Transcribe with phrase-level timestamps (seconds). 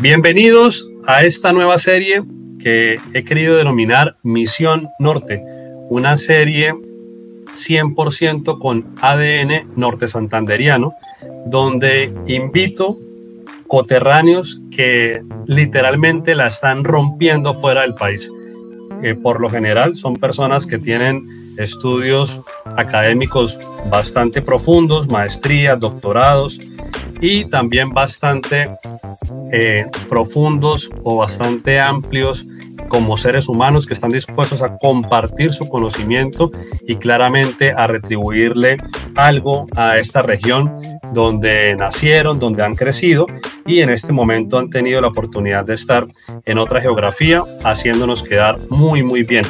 [0.00, 2.22] Bienvenidos a esta nueva serie
[2.58, 5.44] que he querido denominar Misión Norte,
[5.90, 10.94] una serie 100% con ADN norte santanderiano,
[11.44, 12.96] donde invito
[13.66, 18.30] coterráneos que literalmente la están rompiendo fuera del país.
[19.02, 22.40] Eh, por lo general son personas que tienen estudios
[22.76, 23.58] académicos
[23.90, 26.58] bastante profundos, maestrías, doctorados
[27.20, 28.68] y también bastante
[29.52, 32.46] eh, profundos o bastante amplios
[32.88, 36.50] como seres humanos que están dispuestos a compartir su conocimiento
[36.86, 38.78] y claramente a retribuirle
[39.14, 40.72] algo a esta región
[41.12, 43.26] donde nacieron, donde han crecido
[43.66, 46.06] y en este momento han tenido la oportunidad de estar
[46.44, 49.44] en otra geografía, haciéndonos quedar muy, muy bien.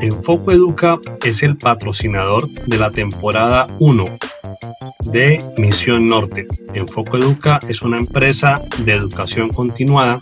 [0.00, 4.18] Enfoco Educa es el patrocinador de la temporada 1
[5.04, 6.46] de Misión Norte.
[6.74, 10.18] Enfoco Educa es una empresa de educación continuada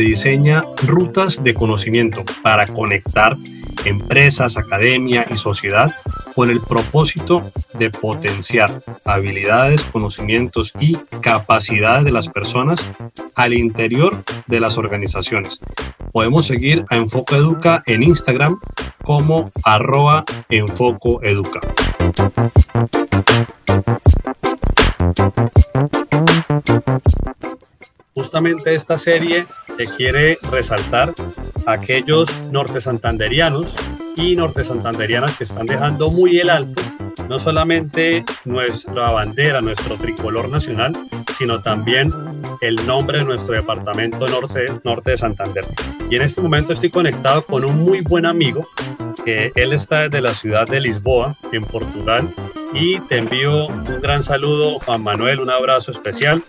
[0.00, 3.36] diseña rutas de conocimiento para conectar
[3.84, 5.94] empresas, academia y sociedad
[6.34, 7.42] con el propósito
[7.78, 12.84] de potenciar habilidades, conocimientos y capacidades de las personas
[13.34, 15.60] al interior de las organizaciones.
[16.12, 18.60] Podemos seguir a Enfoco Educa en Instagram
[19.02, 21.60] como arroba Enfoco Educa.
[28.14, 31.12] Justamente esta serie te quiere resaltar
[31.66, 33.74] a aquellos norte santanderianos
[34.16, 36.82] y norte santanderianas que están dejando muy el alto
[37.28, 40.92] no solamente nuestra bandera, nuestro tricolor nacional,
[41.38, 42.10] sino también
[42.60, 45.66] el nombre de nuestro departamento norte, norte de Santander.
[46.10, 48.66] Y en este momento estoy conectado con un muy buen amigo,
[49.24, 52.32] que él está desde la ciudad de Lisboa, en Portugal,
[52.74, 56.42] y te envío un gran saludo, Juan Manuel, un abrazo especial.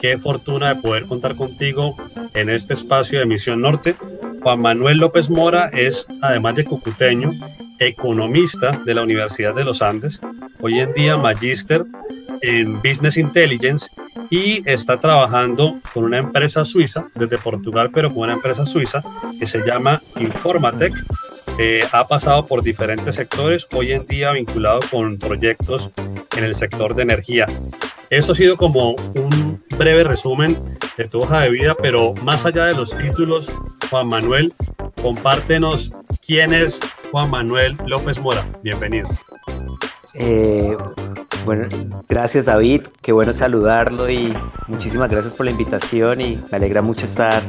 [0.00, 1.96] Qué fortuna de poder contar contigo
[2.34, 3.96] en este espacio de Misión Norte.
[4.42, 7.30] Juan Manuel López Mora es, además de cucuteño,
[7.78, 10.20] economista de la Universidad de los Andes,
[10.60, 11.84] hoy en día magíster
[12.42, 13.90] en Business Intelligence
[14.30, 19.02] y está trabajando con una empresa suiza, desde Portugal, pero con una empresa suiza
[19.38, 20.92] que se llama Informatec.
[21.58, 25.90] Eh, ha pasado por diferentes sectores, hoy en día vinculado con proyectos
[26.36, 27.46] en el sector de energía.
[28.10, 30.56] Eso ha sido como un breve resumen
[30.96, 33.50] de tu hoja de vida, pero más allá de los títulos,
[33.90, 34.54] Juan Manuel,
[35.02, 35.92] compártenos
[36.26, 36.80] quién es
[37.10, 38.46] Juan Manuel López Mora.
[38.62, 39.08] Bienvenido.
[40.14, 40.74] Eh,
[41.44, 41.68] bueno,
[42.08, 44.32] gracias David, qué bueno saludarlo y
[44.68, 47.42] muchísimas gracias por la invitación y me alegra mucho estar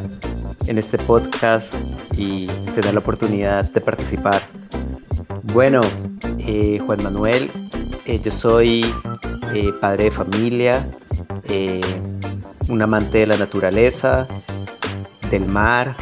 [0.68, 1.74] en este podcast
[2.18, 4.42] y tener la oportunidad de participar.
[5.54, 5.82] Bueno,
[6.38, 7.50] eh, Juan Manuel,
[8.06, 8.86] eh, yo soy
[9.82, 10.88] padre de familia,
[12.68, 14.28] un amante de la naturaleza,
[15.32, 15.96] del mar,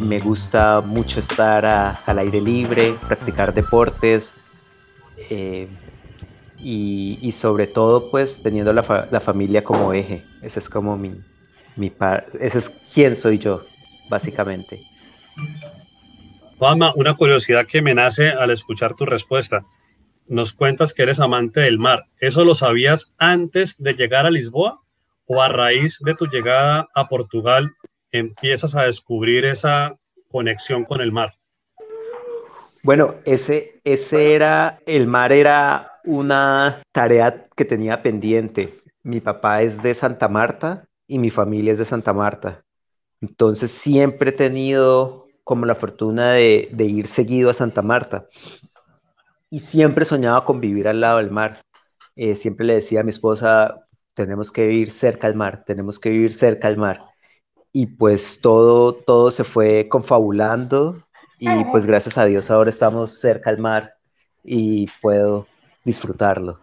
[0.00, 1.64] me gusta mucho estar
[2.04, 4.34] al aire libre, practicar deportes
[5.30, 5.68] eh,
[6.58, 10.24] y, sobre todo pues teniendo la, familia como eje.
[10.42, 11.12] Ese es como mi,
[11.76, 11.92] mi
[12.40, 13.62] ese es quién soy yo,
[14.08, 14.82] básicamente.
[16.58, 19.66] Juanma, una curiosidad que me nace al escuchar tu respuesta.
[20.26, 22.06] Nos cuentas que eres amante del mar.
[22.18, 24.80] ¿Eso lo sabías antes de llegar a Lisboa
[25.26, 27.72] o a raíz de tu llegada a Portugal
[28.10, 29.98] empiezas a descubrir esa
[30.30, 31.34] conexión con el mar?
[32.82, 38.80] Bueno, ese, ese era, el mar era una tarea que tenía pendiente.
[39.02, 42.64] Mi papá es de Santa Marta y mi familia es de Santa Marta.
[43.20, 48.26] Entonces siempre he tenido como la fortuna de, ir seguido a Santa Marta.
[49.48, 51.62] Y siempre soñaba con vivir al lado del mar.
[52.16, 56.10] Eh, siempre le decía a mi esposa, tenemos que vivir cerca al mar, tenemos que
[56.10, 57.04] vivir cerca al mar
[57.72, 61.04] y pues todo, todo se fue confabulando
[61.38, 63.94] y pues gracias a Dios ahora estamos cerca al mar
[64.42, 65.46] y puedo
[65.84, 66.58] disfrutarlo.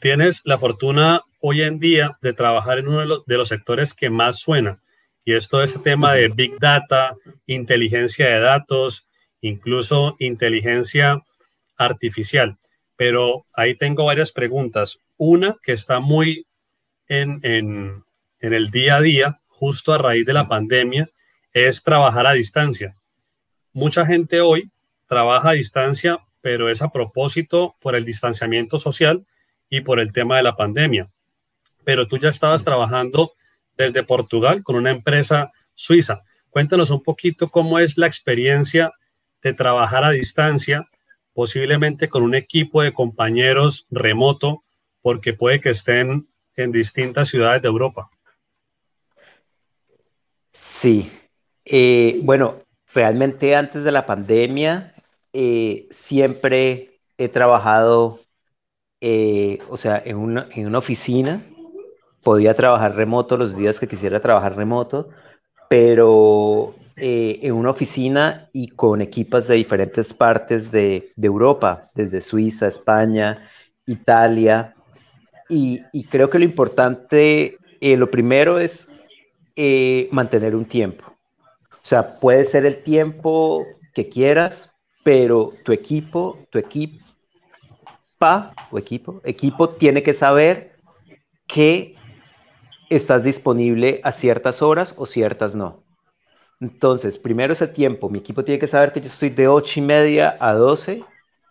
[0.00, 3.92] Tienes la fortuna hoy en día de trabajar en uno de los, de los sectores
[3.92, 4.80] que más suena
[5.26, 9.08] y es todo este tema de Big Data, inteligencia de datos,
[9.40, 11.20] incluso inteligencia
[11.76, 12.56] artificial.
[12.94, 15.00] Pero ahí tengo varias preguntas.
[15.16, 16.46] Una que está muy
[17.08, 18.04] en, en,
[18.38, 21.10] en el día a día, justo a raíz de la pandemia,
[21.52, 22.94] es trabajar a distancia.
[23.72, 24.70] Mucha gente hoy
[25.08, 29.26] trabaja a distancia, pero es a propósito por el distanciamiento social
[29.68, 31.10] y por el tema de la pandemia.
[31.82, 33.32] Pero tú ya estabas trabajando
[33.76, 36.22] desde Portugal con una empresa suiza.
[36.50, 38.92] Cuéntanos un poquito cómo es la experiencia
[39.42, 40.88] de trabajar a distancia
[41.36, 44.64] posiblemente con un equipo de compañeros remoto,
[45.02, 48.08] porque puede que estén en distintas ciudades de Europa.
[50.50, 51.12] Sí,
[51.66, 52.62] eh, bueno,
[52.94, 54.94] realmente antes de la pandemia
[55.34, 58.20] eh, siempre he trabajado,
[59.02, 61.42] eh, o sea, en una, en una oficina,
[62.22, 65.10] podía trabajar remoto los días que quisiera trabajar remoto,
[65.68, 73.48] pero en una oficina y con equipas de diferentes partes de, Europa, desde Suiza, España,
[73.86, 74.74] Italia,
[75.48, 78.92] y, creo que lo importante, lo primero es
[79.54, 81.04] eh, mantener un tiempo.
[81.70, 83.64] O sea, puede ser el tiempo
[83.94, 84.74] que quieras,
[85.04, 87.04] pero tu equipo, tu equipo,
[88.70, 90.72] o equipo, equipo tiene que saber
[91.46, 91.95] que
[92.90, 95.78] estás disponible a ciertas horas o ciertas no.
[96.60, 99.82] Entonces, primero ese tiempo, mi equipo tiene que saber que yo estoy de 8 y
[99.82, 101.04] media a 12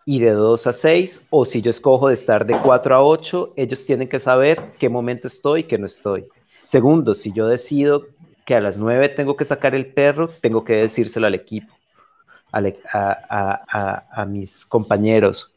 [0.06, 3.54] y de 2 a 6, o si yo escojo de estar de 4 a 8,
[3.56, 6.26] ellos tienen que saber qué momento estoy y qué no estoy.
[6.64, 8.08] Segundo, si yo decido
[8.46, 11.74] que a las 9 tengo que sacar el perro, tengo que decírselo al equipo,
[12.52, 15.54] a, mis compañeros.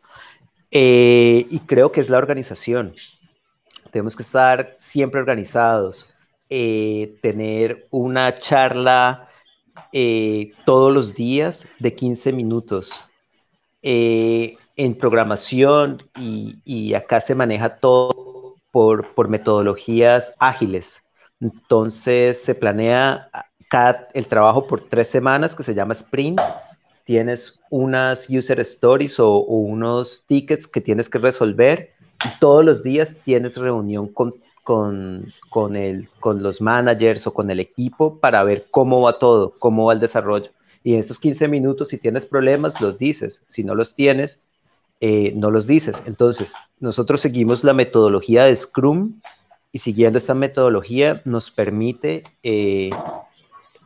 [0.70, 2.94] Eh, y creo que es la organización.
[3.90, 6.08] Tenemos que estar siempre organizados,
[6.50, 9.28] eh, tener una charla
[9.92, 12.92] eh, todos los días de 15 minutos.
[13.82, 18.28] en programación y acá se maneja todo
[18.70, 21.02] por, metodologías ágiles.
[21.40, 23.28] Entonces se planea
[23.68, 26.40] cada, el trabajo por tres semanas que se llama sprint.
[27.04, 31.94] Tienes unas user stories o, unos tickets que tienes que resolver
[32.40, 37.60] todos los días tienes reunión con, con, con, el, con los managers o con el
[37.60, 40.50] equipo para ver cómo va todo, cómo va el desarrollo.
[40.84, 43.44] Y en estos 15 minutos, si tienes problemas, los dices.
[43.48, 44.42] Si no los tienes,
[45.00, 46.02] eh, no los dices.
[46.06, 49.20] Entonces, nosotros seguimos la metodología de Scrum
[49.72, 52.90] y siguiendo esta metodología nos permite eh,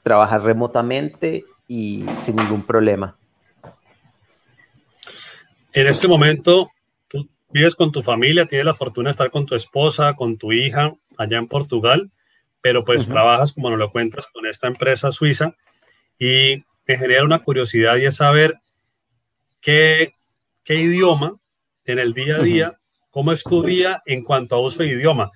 [0.02, 3.17] trabajar remotamente y sin ningún problema.
[5.73, 6.70] En este momento,
[7.52, 10.93] vives con tu familia, tienes la fortuna de estar con tu esposa, con tu hija
[11.19, 12.10] allá en Portugal,
[12.60, 15.54] pero pues trabajas, como nos lo cuentas, con esta empresa suiza
[16.19, 18.54] y me genera una curiosidad y es saber
[19.60, 20.14] qué
[20.64, 21.37] qué idioma
[21.84, 22.78] en el día a día,
[23.10, 25.31] cómo es tu día en cuanto a uso de idioma.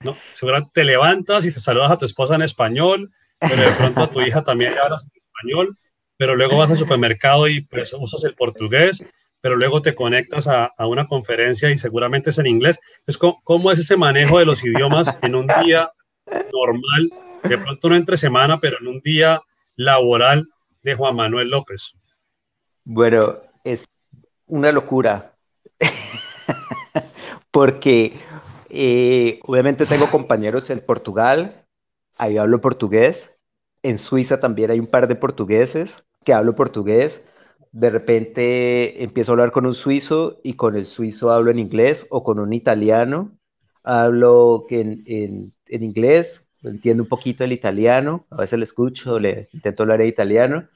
[0.00, 0.16] ¿no?
[0.26, 3.10] Seguramente te levantas y te saludas a tu esposa en español,
[3.40, 5.78] pero de pronto a tu hija también le hablas en español,
[6.16, 9.04] pero luego vas al supermercado y pues usas el portugués,
[9.40, 12.80] pero luego te conectas a, a una conferencia y seguramente es en inglés.
[13.00, 15.90] Entonces, ¿cómo, ¿cómo, es ese manejo de los idiomas en un día
[16.52, 17.10] normal,
[17.44, 19.42] de pronto no entre semana, pero en un día
[19.76, 20.48] laboral
[20.82, 21.94] de Juan Manuel López?
[22.84, 23.84] Bueno, es
[24.46, 25.34] una locura,
[27.50, 28.14] porque
[28.70, 31.64] eh, obviamente tengo compañeros en Portugal,
[32.16, 33.36] ahí hablo portugués,
[33.82, 37.24] en Suiza también hay un par de portugueses que hablo portugués,
[37.72, 42.06] de repente empiezo a hablar con un suizo y con el suizo hablo en inglés
[42.10, 43.32] o con un italiano,
[43.84, 49.48] hablo en, en, en inglés, entiendo un poquito el italiano, a veces le escucho, le
[49.52, 50.68] intento hablar en italiano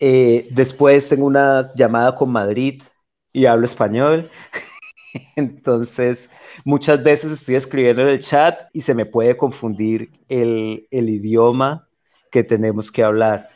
[0.00, 2.82] eh, después tengo una llamada con Madrid
[3.32, 4.30] y hablo español.
[5.36, 6.30] Entonces,
[6.64, 11.88] muchas veces estoy escribiendo en el chat y se me puede confundir el, el idioma
[12.30, 13.48] que tenemos que hablar.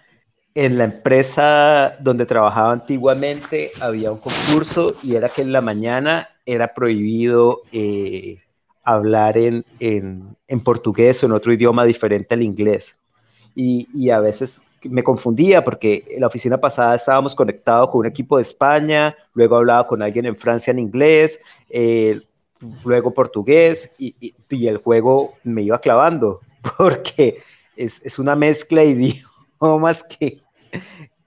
[0.54, 6.28] En la empresa donde trabajaba antiguamente había un concurso y era que en la mañana
[6.44, 8.38] era prohibido eh,
[8.84, 12.98] hablar en, en, en, portugués o en otro idioma diferente al inglés.
[13.54, 18.06] Y, y a veces me confundía porque en la oficina pasada estábamos conectados con un
[18.06, 21.40] equipo de España, luego hablaba con alguien en Francia en inglés,
[21.70, 22.20] eh,
[22.84, 26.40] luego portugués y, el juego me iba clavando
[26.78, 27.42] porque
[27.76, 29.31] es, una mezcla de idiomas
[30.18, 30.42] que,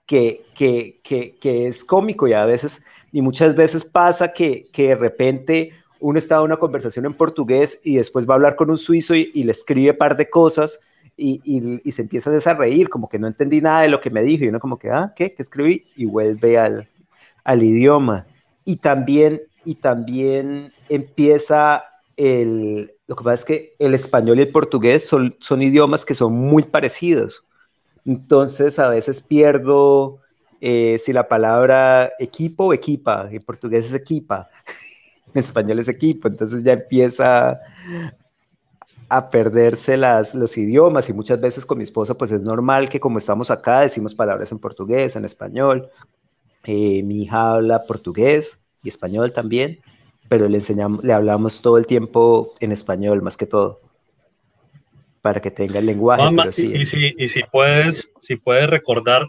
[0.06, 5.72] que, que, que, es cómico y a veces, y muchas veces pasa que, de repente
[6.00, 9.15] uno está en una conversación en portugués y después va a hablar con un suizo
[9.15, 10.80] y, y le escribe un par de cosas
[11.18, 14.44] y, se empieza a reír, como que no entendí nada de lo que me dijo,
[14.44, 15.34] y uno como que, ah, ¿qué?
[15.34, 15.86] ¿Qué escribí?
[15.96, 16.89] Y vuelve al,
[17.44, 18.27] al idioma.
[18.65, 21.86] Y también, y también empieza
[22.18, 26.15] el, lo que pasa es que el español y el portugués son, son idiomas que
[26.15, 27.44] son muy parecidos.
[28.05, 30.19] Entonces a veces pierdo
[30.62, 34.50] eh, si la palabra equipo o equipa, en portugués es equipa,
[35.33, 37.59] en español es equipo, entonces ya empieza
[39.09, 43.00] a perderse las, los idiomas y muchas veces con mi esposa pues es normal que
[43.00, 45.89] como estamos acá decimos palabras en portugués, en español,
[46.65, 49.79] Eh, mi hija habla portugués y español también,
[50.29, 53.81] pero le enseñamos, le hablamos todo el tiempo en español más que todo
[55.25, 56.22] para que tenga el lenguaje.
[56.62, 59.25] y, si, y si puedes, si puedes recordar,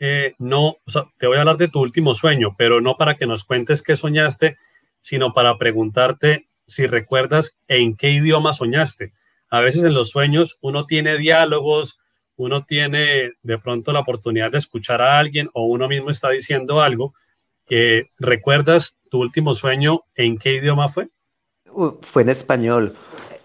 [0.00, 0.78] eh, no,
[1.16, 3.94] te voy a hablar de tu último sueño, pero no para que nos cuentes qué
[3.94, 4.56] soñaste,
[4.98, 9.12] sino para preguntarte si recuerdas en qué idioma soñaste.
[9.48, 12.00] A veces en los sueños uno tiene diálogos,
[12.34, 16.82] uno tiene de pronto la oportunidad de escuchar a alguien o uno mismo está diciendo
[16.82, 17.14] algo.
[17.70, 21.10] Eh, ¿Recuerdas tu último sueño en qué idioma fue?
[22.00, 22.96] Fue en español.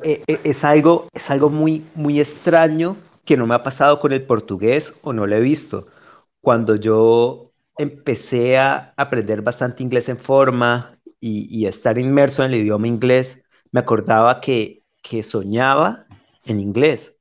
[0.04, 4.14] Eh, eh, es algo, es algo muy, muy extraño que no me ha pasado con
[4.14, 5.88] el portugués o no lo he visto.
[6.42, 12.60] Cuando yo empecé a aprender bastante inglés en forma y, y estar inmerso en el
[12.62, 16.06] idioma inglés, me acordaba que, que soñaba
[16.46, 17.18] en inglés.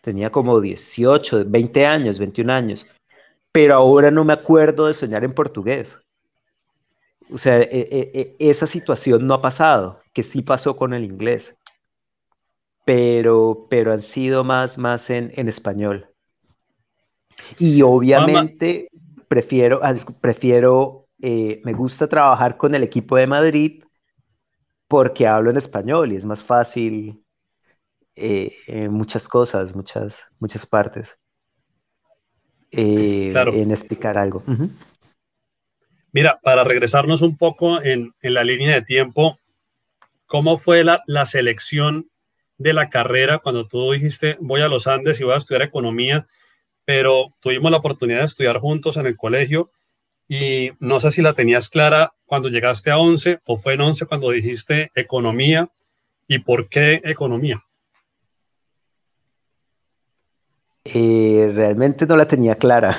[0.00, 2.86] Tenía como 18, 20 años, 21 años,
[3.52, 5.98] pero ahora no me acuerdo de soñar en portugués.
[7.30, 11.04] O sea, e, e, e, esa situación no ha pasado, que sí pasó con el
[11.04, 11.58] inglés
[12.84, 16.08] pero, pero han sido más, más en, en español.
[17.58, 18.88] Y obviamente
[19.28, 23.84] prefiero, ah, prefiero eh, me gusta trabajar con el equipo de Madrid
[24.88, 27.22] porque hablo en español y es más fácil
[28.14, 31.16] eh, en muchas cosas, muchas, muchas partes.
[32.70, 34.42] Eh, en explicar algo.
[36.12, 39.38] Mira, para regresarnos un poco en, en, la línea de tiempo,
[40.26, 42.10] ¿cómo fue la, la selección
[42.58, 46.26] de la carrera cuando tú dijiste voy a los Andes y voy a estudiar economía,
[46.84, 49.70] pero tuvimos la oportunidad de estudiar juntos en el colegio
[50.28, 54.06] y no sé si la tenías clara cuando llegaste a 11 o fue en 11
[54.06, 55.68] cuando dijiste economía
[56.26, 57.62] y por qué economía.
[60.84, 62.98] Eh, realmente no la tenía clara.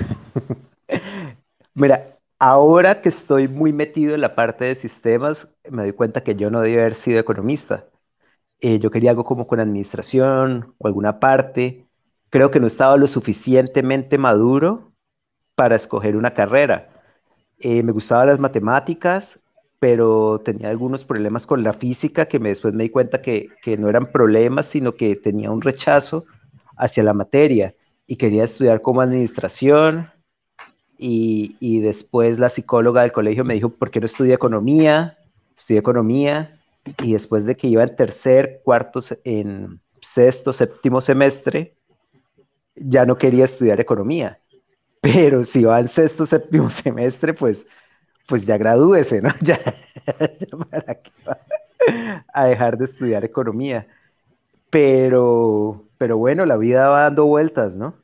[1.74, 6.36] Mira, ahora que estoy muy metido en la parte de sistemas, me doy cuenta que
[6.36, 7.86] yo no debía haber sido economista.
[8.68, 11.86] Eh, yo quería algo como con administración o alguna parte.
[12.32, 14.92] Creo que no estaba lo suficientemente maduro
[15.54, 16.90] para escoger una carrera.
[17.60, 19.40] Eh, me gustaban las matemáticas,
[19.78, 23.78] pero tenía algunos problemas con la física que me, después me di cuenta que, que
[23.78, 26.26] no eran problemas, sino que tenía un rechazo
[26.76, 27.76] hacia la materia
[28.08, 30.10] y quería estudiar como administración.
[30.98, 35.20] Y, y, después la psicóloga del colegio me dijo, ¿por qué no estudia economía?
[35.56, 36.55] Estudié economía
[37.01, 41.75] y después de que iba en tercer, cuarto, en sexto, séptimo semestre,
[42.75, 44.39] ya no quería estudiar economía.
[45.01, 47.65] Pero si va en sexto, séptimo semestre, pues,
[48.27, 49.30] pues ya gradúese, ¿no?
[49.42, 49.60] Ya,
[50.70, 51.39] para qué va
[52.34, 53.88] a dejar de estudiar economía.
[54.70, 57.96] Pero, pero bueno, la vida va dando vueltas, ¿no?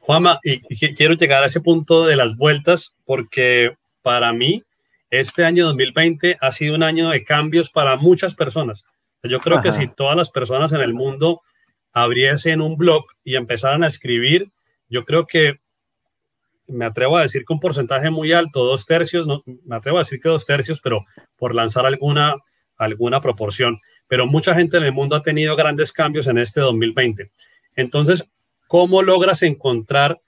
[0.00, 0.60] Juama, y
[0.94, 4.62] quiero llegar a ese punto de las vueltas porque para mí
[5.10, 8.84] este año 2020 ha sido un año de cambios para muchas personas.
[9.22, 11.42] Yo creo que si todas las personas en el mundo
[11.92, 14.50] abriesen un blog y empezaran a escribir,
[14.88, 15.60] yo creo que
[16.68, 20.02] me atrevo a decir que un porcentaje muy alto, dos tercios, no, me atrevo a
[20.02, 21.04] decir que dos tercios, pero
[21.36, 22.36] por lanzar alguna,
[22.76, 23.80] alguna proporción.
[24.06, 27.30] Pero mucha gente en el mundo ha tenido grandes cambios en este 2020.
[27.74, 28.28] Entonces,
[28.66, 30.20] ¿cómo logras encontrar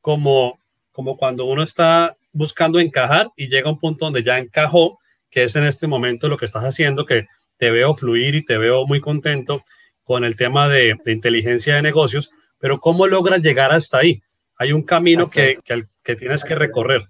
[0.00, 0.58] como,
[0.92, 4.98] como cuando uno está buscando encajar y llega a un punto donde ya encajó,
[5.30, 7.26] que es en este momento lo que estás haciendo, que
[7.56, 9.62] te veo fluir y te veo muy contento
[10.02, 14.22] con el tema de, inteligencia de negocios, pero ¿cómo logras llegar hasta ahí?
[14.56, 17.08] Hay un camino que, que, tienes que recorrer.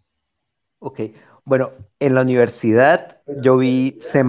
[0.78, 1.00] Ok,
[1.45, 4.23] bueno, en la universidad yo vi C++,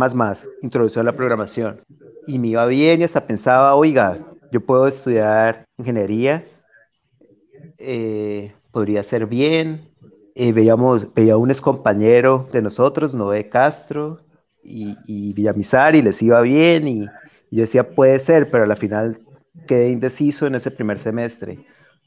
[0.62, 1.82] introducción a la programación,
[2.28, 4.18] y me iba bien y hasta pensaba, oiga,
[4.52, 6.44] yo puedo estudiar ingeniería,
[7.78, 9.90] eh, podría ser bien,
[10.36, 14.20] eh, veíamos, veía un compañero de nosotros, Noé Castro
[14.62, 17.06] y, y Villamizar, y les iba bien, y,
[17.52, 19.20] yo decía, puede ser, pero al final
[19.66, 21.60] quedé indeciso en ese primer semestre.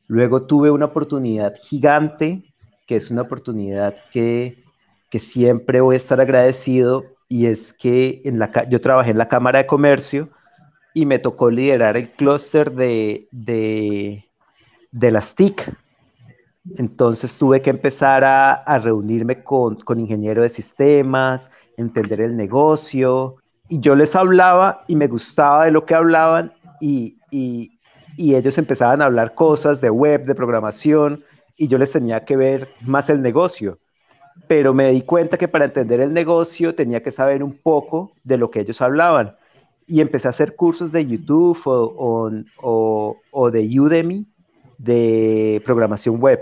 [0.06, 2.42] Luego tuve una oportunidad gigante,
[2.86, 4.62] que es una oportunidad que,
[5.10, 9.28] que siempre voy a estar agradecido, y es que en la, yo trabajé en la
[9.28, 10.28] Cámara de Comercio
[10.92, 14.24] y me tocó liderar el clúster de, de,
[14.90, 15.70] de las TIC,
[16.76, 23.36] entonces tuve que empezar a, reunirme con, con ingenieros de sistemas, entender el negocio,
[23.68, 27.14] y yo les hablaba y me gustaba de lo que hablaban y,
[28.16, 31.24] ellos empezaban a hablar cosas de web, de programación,
[31.56, 33.78] y yo les tenía que ver más el negocio.
[34.48, 38.36] Pero me di cuenta que para entender el negocio tenía que saber un poco de
[38.36, 39.36] lo que ellos hablaban.
[39.86, 44.26] Y empecé a hacer cursos de YouTube o, o de Udemy
[44.78, 46.40] de programación web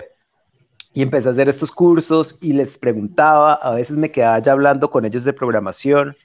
[0.96, 4.88] Y empecé a hacer estos cursos y les preguntaba, a veces me quedaba ya hablando
[4.88, 6.16] con ellos de programación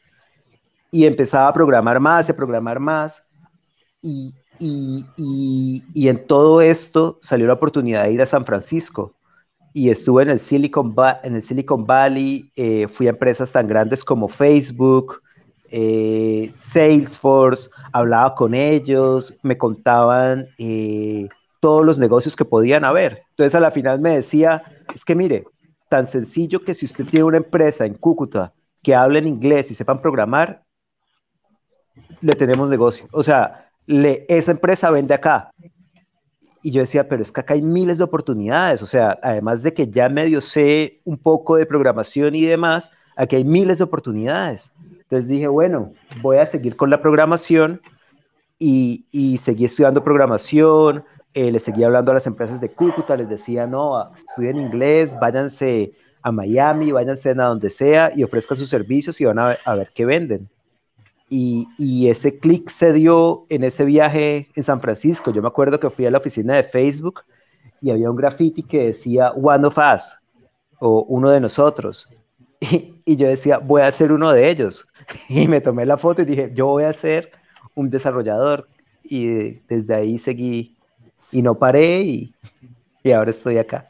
[0.92, 3.28] y empezaba a programar más, a programar más.
[4.01, 5.04] Y, y,
[5.94, 9.13] y, en todo esto salió la oportunidad de ir a San Francisco
[9.74, 14.06] y estuve en el Silicon, en el Silicon Valley, eh, fui a empresas tan grandes
[14.06, 15.22] como Facebook,
[15.70, 21.28] eh, Salesforce, hablaba con ellos, me contaban eh,
[21.62, 23.24] todos los negocios que podían haber.
[23.30, 24.63] Entonces a la final me decía,
[24.94, 25.46] es que mire,
[25.88, 28.53] tan sencillo que si usted tiene una empresa en Cúcuta
[28.84, 30.63] que hable en inglés y sepan programar,
[32.20, 33.08] le tenemos negocio.
[33.12, 35.51] O sea, le, esa empresa vende acá.
[36.63, 38.82] Y yo decía, pero es que acá hay miles de oportunidades.
[38.82, 43.36] O sea, además de que ya medio sé un poco de programación y demás, aquí
[43.36, 44.72] hay miles de oportunidades.
[45.01, 47.82] Entonces dije, bueno, voy a seguir con la programación
[48.58, 53.29] y, y seguí estudiando programación, eh, les seguía hablando a las empresas de Cúcuta, les
[53.29, 59.19] decía, no, estudien inglés, váyanse a Miami, váyanse a donde sea y ofrezcan sus servicios
[59.21, 60.50] y van a, a ver qué venden.
[61.29, 65.31] Y, y ese clic se dio en ese viaje en San Francisco.
[65.31, 67.21] Yo me acuerdo que fui a la oficina de Facebook
[67.81, 70.17] y había un graffiti que decía One of Us
[70.79, 72.09] o uno de nosotros.
[73.03, 74.88] Y, yo decía, voy a ser uno de ellos.
[75.29, 77.31] Y me tomé la foto y dije, yo voy a ser
[77.73, 78.67] un desarrollador.
[79.03, 80.77] Y desde ahí seguí
[81.31, 82.33] y no paré y,
[83.03, 83.89] y ahora estoy acá.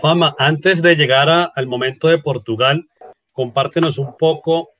[0.00, 2.88] Juanma, antes de llegar al momento de Portugal,
[3.32, 4.70] compártenos un poco,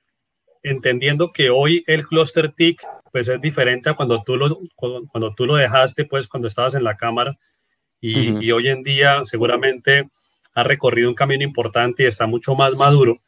[0.63, 5.45] entendiendo que hoy el cluster TIC pues es diferente a cuando tú lo, cuando, tú
[5.45, 7.37] lo dejaste, pues cuando estabas en la cámara
[8.01, 10.09] y, y hoy en día seguramente
[10.55, 13.19] ha recorrido un camino importante y está mucho más maduro.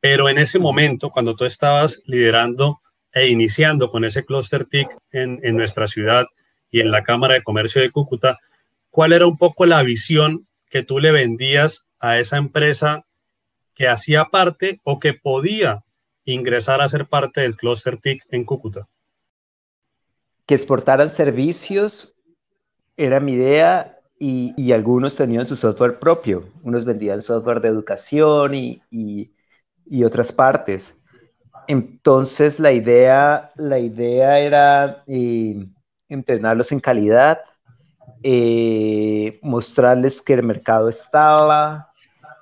[0.00, 2.80] Pero en ese momento, cuando tú estabas liderando
[3.12, 6.26] e iniciando con ese cluster TIC en, en nuestra ciudad
[6.72, 8.40] y en la Cámara de Comercio de Cúcuta,
[8.90, 13.04] ¿cuál era un poco la visión que tú le vendías a esa empresa
[13.74, 15.84] que hacía parte o que podía
[16.24, 18.88] ingresar a ser parte del cluster TIC en Cúcuta?
[20.46, 22.16] Que exportaran servicios
[22.96, 26.48] era mi idea y, algunos tenían su software propio.
[26.62, 29.30] Unos vendían software de educación y,
[30.04, 31.02] otras partes.
[31.68, 35.66] Entonces la idea, la idea era eh,
[36.12, 37.40] entrenarlos en calidad,
[38.22, 41.92] eh, mostrarles que el mercado estaba.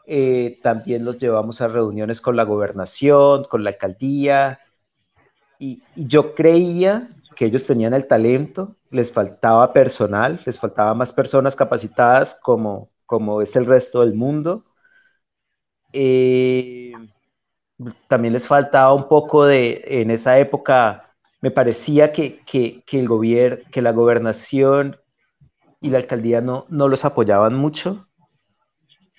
[0.06, 4.61] Eh, también los llevamos a reuniones con la gobernación, con la alcaldía.
[5.59, 11.56] y yo creía que ellos tenían el talento, les faltaba personal, les faltaba más personas
[11.56, 14.64] capacitadas como, como es el resto del mundo.
[15.92, 16.92] Eh,
[18.09, 21.10] también les faltaba un poco de, en esa época,
[21.40, 24.96] me parecía que, que, que el gobierno, que la gobernación
[25.81, 28.07] y la alcaldía no, no los apoyaban mucho.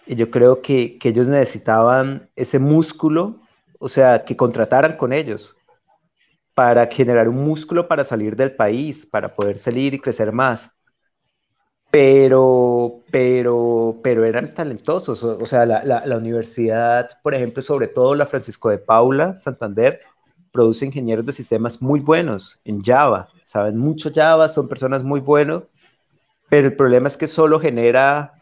[0.05, 3.39] Y yo creo que, que ellos necesitaban ese músculo,
[3.79, 5.55] o sea, que contrataran con ellos
[6.53, 10.77] para generar un músculo para salir del país, para poder salir y crecer más.
[11.89, 15.23] Pero, pero, pero eran talentosos.
[15.23, 20.01] O, sea, la, la, universidad, por ejemplo, sobre todo la Francisco de Paula, Santander,
[20.51, 23.29] produce ingenieros de sistemas muy buenos en Java.
[23.43, 25.63] Saben mucho Java, son personas muy buenos,
[26.49, 28.33] pero el problema es que solo genera,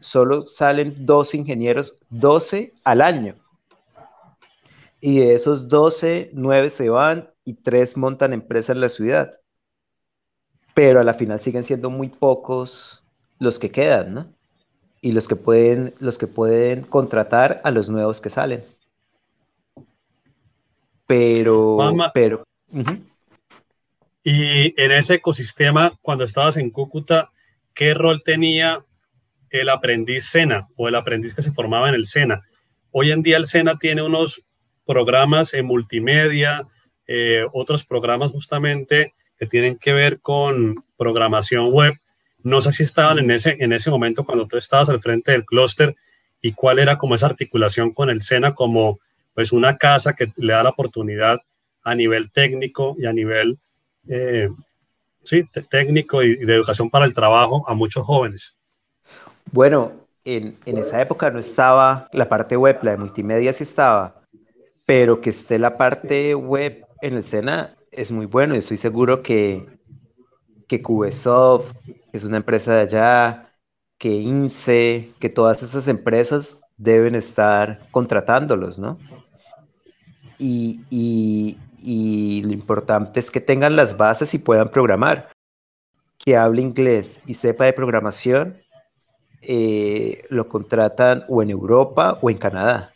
[0.00, 3.34] solo salen dos ingenieros, 12 al año.
[5.00, 9.38] Y de esos 12, 9 se van y tres montan empresa en la ciudad.
[10.74, 13.02] Pero a la final siguen siendo muy pocos
[13.38, 14.26] los que quedan, ¿no?
[15.00, 18.64] Y los que pueden, los que pueden contratar a los nuevos que salen.
[21.06, 21.78] Pero,
[22.12, 22.44] pero.
[24.22, 27.30] Y en ese ecosistema, cuando estabas en Cúcuta,
[27.74, 28.84] ¿qué rol tenía
[29.50, 32.42] el aprendiz SENA o el aprendiz que se formaba en el SENA?
[32.90, 34.42] Hoy en día el SENA tiene unos
[34.84, 36.66] programas en multimedia,
[37.06, 41.94] eh, otros programas justamente que tienen que ver con programación web.
[42.42, 45.44] No sé si estaban en ese, en ese momento cuando tú estabas al frente del
[45.44, 45.94] clúster
[46.40, 48.98] y cuál era como esa articulación con el SENA como
[49.36, 51.38] pues una casa que le da la oportunidad
[51.82, 53.58] a nivel técnico y a nivel
[54.08, 54.48] eh,
[55.22, 58.56] sí, técnico y de educación para el trabajo a muchos jóvenes.
[59.52, 59.92] Bueno,
[60.24, 64.22] en, en, esa época no estaba la parte web, la de multimedia sí estaba,
[64.86, 69.22] pero que esté la parte web en el SENA es muy bueno y estoy seguro
[69.22, 69.66] que,
[70.66, 73.52] que Cubesoft, que es una empresa de allá,
[73.98, 78.98] que INSE, que todas estas empresas deben estar contratándolos, ¿no?
[80.38, 81.56] Y,
[82.44, 85.30] lo importante es que tengan las bases y puedan programar.
[86.18, 88.56] Que hable inglés y sepa de programación
[89.42, 92.92] eh, lo contratan o en Europa o en Canadá.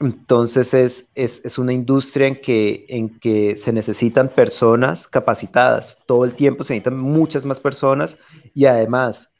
[0.00, 5.98] Entonces es, es, una industria en que, en que se necesitan personas capacitadas.
[6.06, 8.18] Todo el tiempo se necesitan muchas más personas
[8.54, 9.34] y además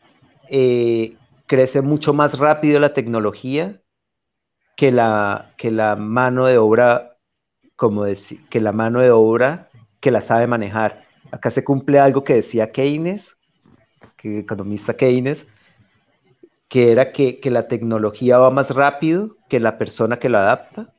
[0.48, 3.80] eh, crece mucho más rápido la tecnología
[4.76, 7.16] que la, que la mano de obra,
[7.76, 11.04] como decir, que la mano de obra que la sabe manejar.
[11.30, 13.36] Acá se cumple algo que decía Keynes,
[14.16, 15.46] que economista Keynes,
[16.68, 20.92] que era que, la tecnología va más rápido que la persona que la adapta.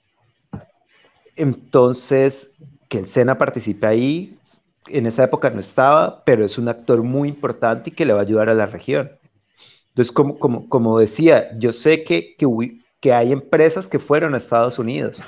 [1.36, 2.56] Entonces,
[2.90, 4.40] que el SENA participe ahí,
[4.88, 8.20] en esa época no estaba, pero es un actor muy importante y que le va
[8.20, 9.12] a ayudar a la región.
[9.90, 12.46] Entonces, como, como, como decía, yo sé que, que,
[13.06, 15.22] que hay empresas que fueron a Estados Unidos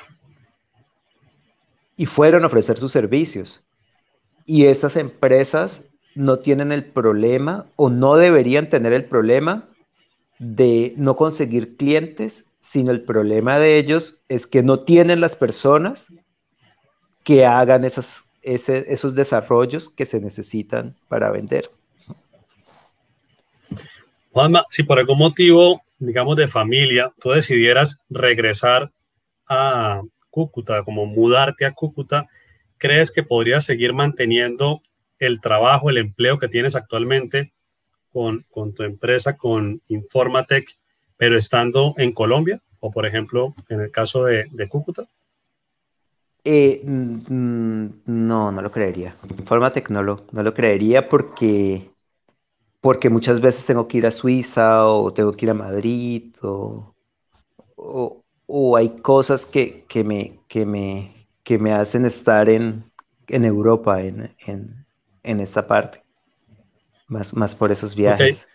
[1.96, 3.64] y fueron a ofrecer sus servicios.
[4.48, 5.84] Y estas empresas
[6.16, 9.70] no tienen el problema o no deberían tener el problema
[10.40, 16.08] de no conseguir clientes, sino el problema de ellos es que no tienen las personas
[17.24, 21.70] que hagan esas, esos desarrollos que se necesitan para vender.
[24.32, 28.92] Juanma, si por algún motivo, digamos, de familia, tú decidieras regresar
[29.48, 32.28] a Cúcuta, como mudarte a Cúcuta,
[32.78, 34.82] ¿crees que podrías seguir manteniendo
[35.20, 37.54] el trabajo, el empleo que tienes actualmente
[38.12, 40.68] con, tu empresa, con Informatec,
[41.18, 45.08] pero estando en Colombia o, por ejemplo, en el caso de, Cúcuta?
[46.44, 49.16] Eh, no, no lo creería.
[49.38, 51.90] Informatec no lo, no lo creería porque,
[52.82, 56.94] porque muchas veces tengo que ir a Suiza o tengo que ir a Madrid o,
[57.76, 62.84] o, hay cosas que, que, me, que, me, que me hacen estar en,
[63.28, 64.86] en Europa, en, en,
[65.24, 66.04] en esta parte
[67.08, 68.48] más, más por esos viajes.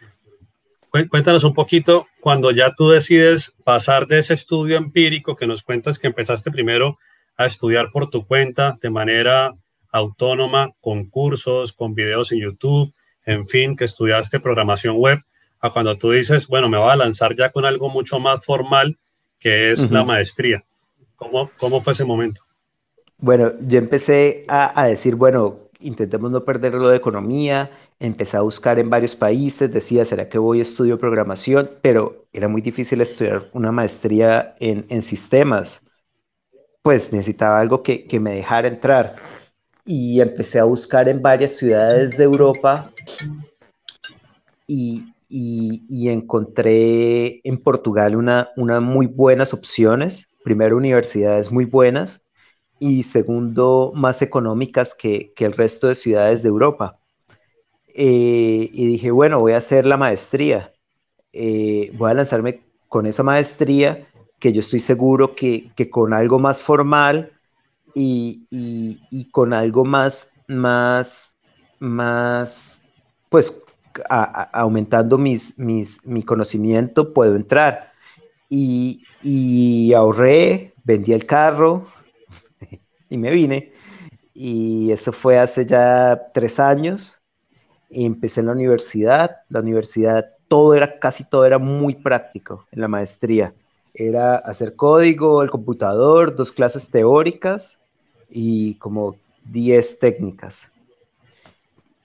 [1.11, 5.99] Cuéntanos un poquito, cuando ya tú decides pasar de ese estudio empírico que nos cuentas
[5.99, 6.99] que empezaste primero
[7.39, 9.55] a estudiar por tu cuenta de manera
[9.91, 12.93] autónoma, con cursos, con videos en YouTube,
[13.25, 15.21] en fin, que estudiaste programación web,
[15.61, 18.99] a cuando tú dices, bueno, me voy a lanzar ya con algo mucho más formal,
[19.39, 20.65] que es la maestría.
[21.15, 22.43] ¿Cómo, ¿Cómo fue ese momento?
[23.19, 27.71] Bueno, yo empecé a, a decir, bueno, intentemos no perder lo de economía,
[28.03, 31.71] empecé a buscar en varios países, decía, ¿será que voy a estudio programación?
[31.83, 35.83] Pero era muy difícil estudiar una maestría en, sistemas.
[36.83, 39.15] Pues necesitaba algo que, me dejara entrar.
[39.85, 42.93] Y empecé a buscar en varias ciudades de Europa
[44.67, 45.05] y,
[46.09, 50.29] encontré en Portugal una, una muy buenas opciones.
[50.45, 52.27] Primero, universidades muy buenas
[52.79, 56.99] y segundo, más económicas que, que el resto de ciudades de Europa.
[57.95, 60.73] Eh, y dije, bueno, voy a hacer la maestría.
[61.33, 64.07] Eh, voy a lanzarme con esa maestría
[64.39, 67.33] que yo estoy seguro que, que con algo más formal
[67.95, 68.47] y,
[69.11, 71.37] y, con algo más, más,
[71.79, 72.83] más,
[73.29, 73.63] pues
[74.53, 77.93] aumentando mis, mis, mi conocimiento puedo entrar.
[78.49, 81.89] Y, y ahorré, vendí el carro
[83.11, 83.73] y me vine.
[84.35, 87.23] Y eso fue hace ya tres años
[87.93, 92.89] empecé en la universidad, la universidad todo era, casi todo era muy práctico en la
[92.89, 93.55] maestría.
[93.95, 97.79] Era hacer código, el computador, dos clases teóricas
[98.33, 100.71] y como 10 técnicas.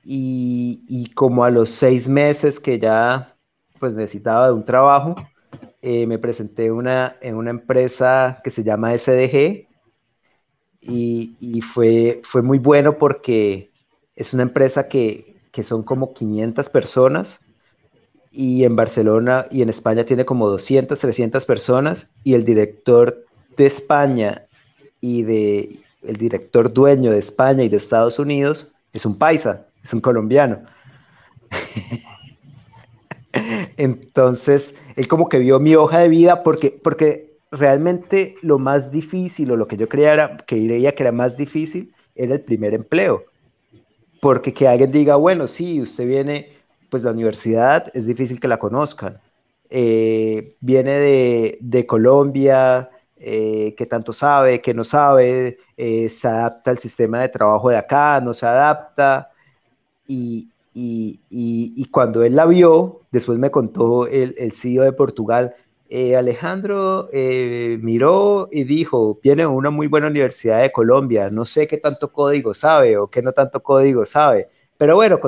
[0.04, 3.36] Y, como a los seis meses que ya
[3.80, 5.16] pues necesitaba de un trabajo,
[5.82, 9.68] eh, me presenté una, en una empresa que se llama SDG
[10.82, 13.72] y, y, fue, fue muy bueno porque
[14.16, 17.40] es una empresa que, que son como 500 personas
[18.32, 23.26] y en Barcelona y en España tiene como 200, 300 personas y el director
[23.58, 24.48] de España
[25.02, 29.94] y de el director dueño de España y de Estados Unidos es un paisa, es
[29.94, 30.60] un colombiano.
[33.78, 39.52] Entonces, él como que vio mi hoja de vida porque, porque realmente lo más difícil
[39.52, 43.26] o lo que yo creía que creía que era más difícil era el primer empleo
[44.22, 46.50] porque que alguien diga, bueno, sí, usted viene,
[46.90, 49.20] pues la universidad es difícil que la conozcan.
[49.70, 56.80] Eh, viene de, Colombia, eh, que tanto sabe, que no sabe, eh, se adapta al
[56.80, 59.32] sistema de trabajo de acá, no se adapta.
[60.08, 60.50] Y,
[61.92, 65.56] cuando él la vio, después me contó el, el CEO de Portugal,
[66.18, 72.12] Alejandro miró y dijo, viene una muy buena universidad de Colombia, no sé qué tanto
[72.12, 75.20] código sabe o qué no tanto código sabe, pero bueno,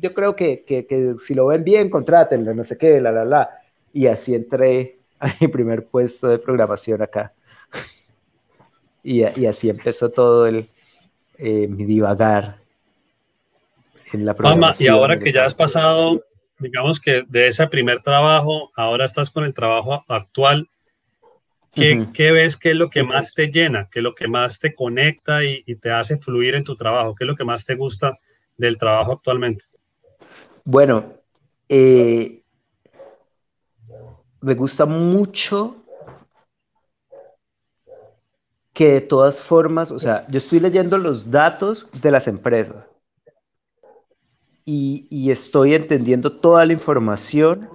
[0.00, 3.50] yo creo que, que, si lo ven bien, contrátenlo, no sé qué, la, la, la.
[3.92, 7.32] Y así entré a mi primer puesto de programación acá.
[9.02, 10.68] Y, y así empezó todo el,
[11.38, 12.58] eh, mi divagar
[14.12, 14.86] en la programación.
[14.86, 16.22] y ahora que ya has pasado,
[16.58, 20.68] digamos que de ese primer trabajo, ahora estás con el trabajo actual,
[22.12, 24.74] ¿Qué, ves que es lo que más te llena, qué es lo que más te
[24.74, 27.14] conecta y, te hace fluir en tu trabajo?
[27.14, 28.18] ¿Qué es lo que más te gusta
[28.56, 29.64] del trabajo actualmente?
[30.64, 31.14] Bueno,
[31.68, 32.37] eh,
[34.40, 35.76] me gusta mucho
[38.72, 42.84] que de todas formas, o sea, yo estoy leyendo los datos de las empresas
[44.64, 47.68] y, estoy entendiendo toda la información,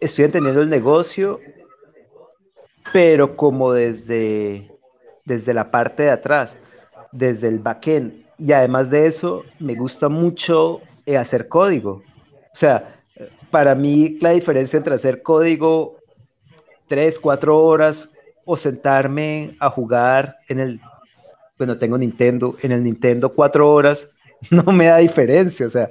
[0.00, 1.40] estoy entendiendo el negocio
[2.92, 4.70] pero como desde,
[5.24, 6.58] desde la parte de atrás,
[7.10, 8.24] desde el backend.
[8.38, 12.02] Y además de eso, me gusta mucho eh, hacer código.
[12.52, 13.03] O sea,
[13.54, 15.98] para mí la diferencia entre hacer código
[16.88, 18.12] tres, cuatro horas
[18.44, 20.80] o sentarme a jugar en el,
[21.56, 24.10] bueno, tengo Nintendo, en el Nintendo cuatro horas,
[24.50, 25.68] no me da diferencia.
[25.68, 25.88] O sea,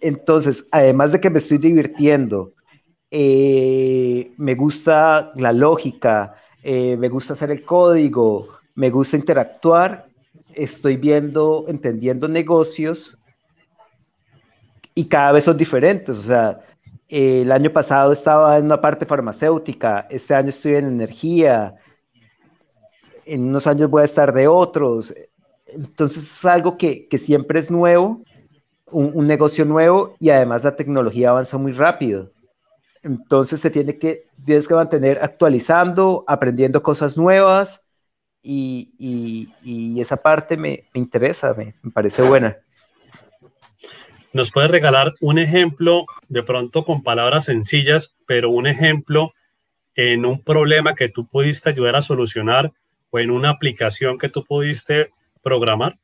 [0.00, 2.52] entonces, además de que me estoy divirtiendo,
[3.10, 10.06] eh, me gusta la lógica, eh, me gusta hacer el código, me gusta interactuar,
[10.54, 13.15] estoy viendo, entendiendo negocios
[14.96, 16.18] y cada vez son diferentes.
[16.18, 16.60] O sea,
[17.08, 21.76] el año pasado estaba en una parte farmacéutica, este año estoy en energía,
[23.24, 25.14] en unos años voy a estar de otros.
[25.66, 28.22] Entonces es algo que, siempre es nuevo,
[28.90, 32.32] un, un, negocio nuevo y además la tecnología avanza muy rápido.
[33.02, 37.86] Entonces te tiene que, tienes que mantener actualizando, aprendiendo cosas nuevas
[38.42, 42.56] y, esa parte me, interesa, me, parece buena.
[44.36, 49.32] ¿Nos puedes regalar un ejemplo, de pronto con palabras sencillas, pero un ejemplo
[49.94, 52.70] en un problema que tú pudiste ayudar a solucionar
[53.08, 55.10] o en una aplicación que tú pudiste
[55.42, 55.98] programar?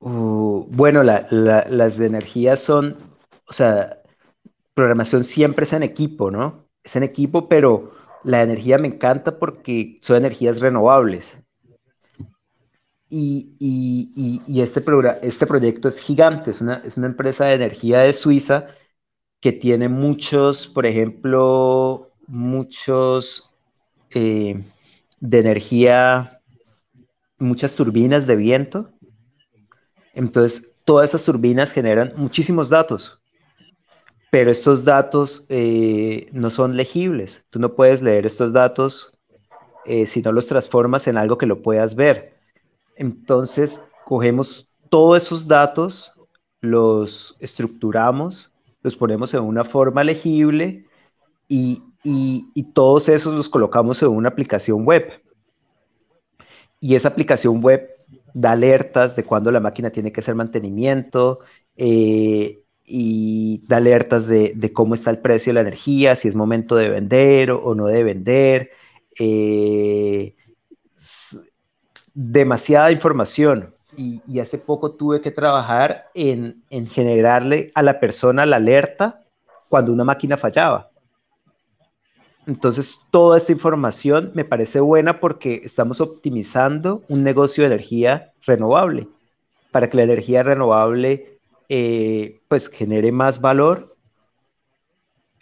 [0.00, 2.96] Uh, bueno, las de energía son,
[3.46, 4.02] o sea,
[4.74, 6.66] programación siempre es en equipo, ¿no?
[6.82, 7.92] Es en equipo, pero
[8.24, 11.38] la energía me encanta porque son energías renovables.
[13.08, 14.84] Y, este,
[15.22, 18.68] este proyecto es gigante, es una, empresa de energía de Suiza
[19.40, 23.50] que tiene muchos, por ejemplo, muchos
[24.10, 24.64] eh,
[25.20, 26.40] de energía,
[27.38, 28.90] muchas turbinas de viento.
[30.14, 33.20] Entonces, todas esas turbinas generan muchísimos datos
[34.36, 37.46] pero estos datos eh, no son legibles.
[37.48, 39.18] Tú no puedes leer estos datos
[39.86, 42.35] eh, si no los transformas en algo que lo puedas ver.
[42.96, 46.12] Entonces, cogemos todos esos datos,
[46.60, 50.86] los estructuramos, los ponemos en una forma legible
[51.48, 51.82] y,
[52.72, 55.22] todos esos los colocamos en una aplicación web.
[56.80, 57.88] Y esa aplicación web
[58.32, 61.40] da alertas de cuándo la máquina tiene que hacer mantenimiento,
[61.76, 66.76] eh, y da alertas de, cómo está el precio de la energía, si es momento
[66.76, 68.70] de vender o, no de vender.
[69.18, 70.36] Eh,
[72.16, 73.74] demasiada información.
[73.96, 79.22] Y, hace poco tuve que trabajar en, generarle a la persona la alerta
[79.68, 80.90] cuando una máquina fallaba.
[82.46, 89.08] Entonces, toda esta información me parece buena porque estamos optimizando un negocio de energía renovable
[89.70, 93.96] para que la energía renovable eh, pues genere más valor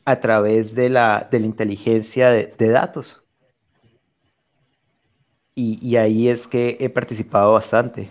[0.05, 3.24] a través de la, de la inteligencia de, datos.
[5.57, 8.11] Y, ahí es que he participado bastante.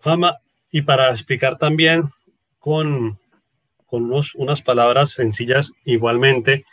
[0.00, 0.38] Fama,
[0.70, 2.04] y para explicar también
[2.58, 3.18] con,
[3.84, 6.64] con unas palabras sencillas igualmente,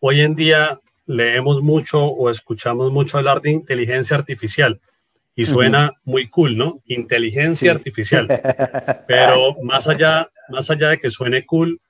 [0.00, 4.80] hoy en día leemos mucho o escuchamos mucho hablar de inteligencia artificial
[5.34, 6.82] y suena muy cool, ¿no?
[6.86, 8.26] Inteligencia artificial.
[9.06, 11.80] Pero más allá, más allá de que suene cool,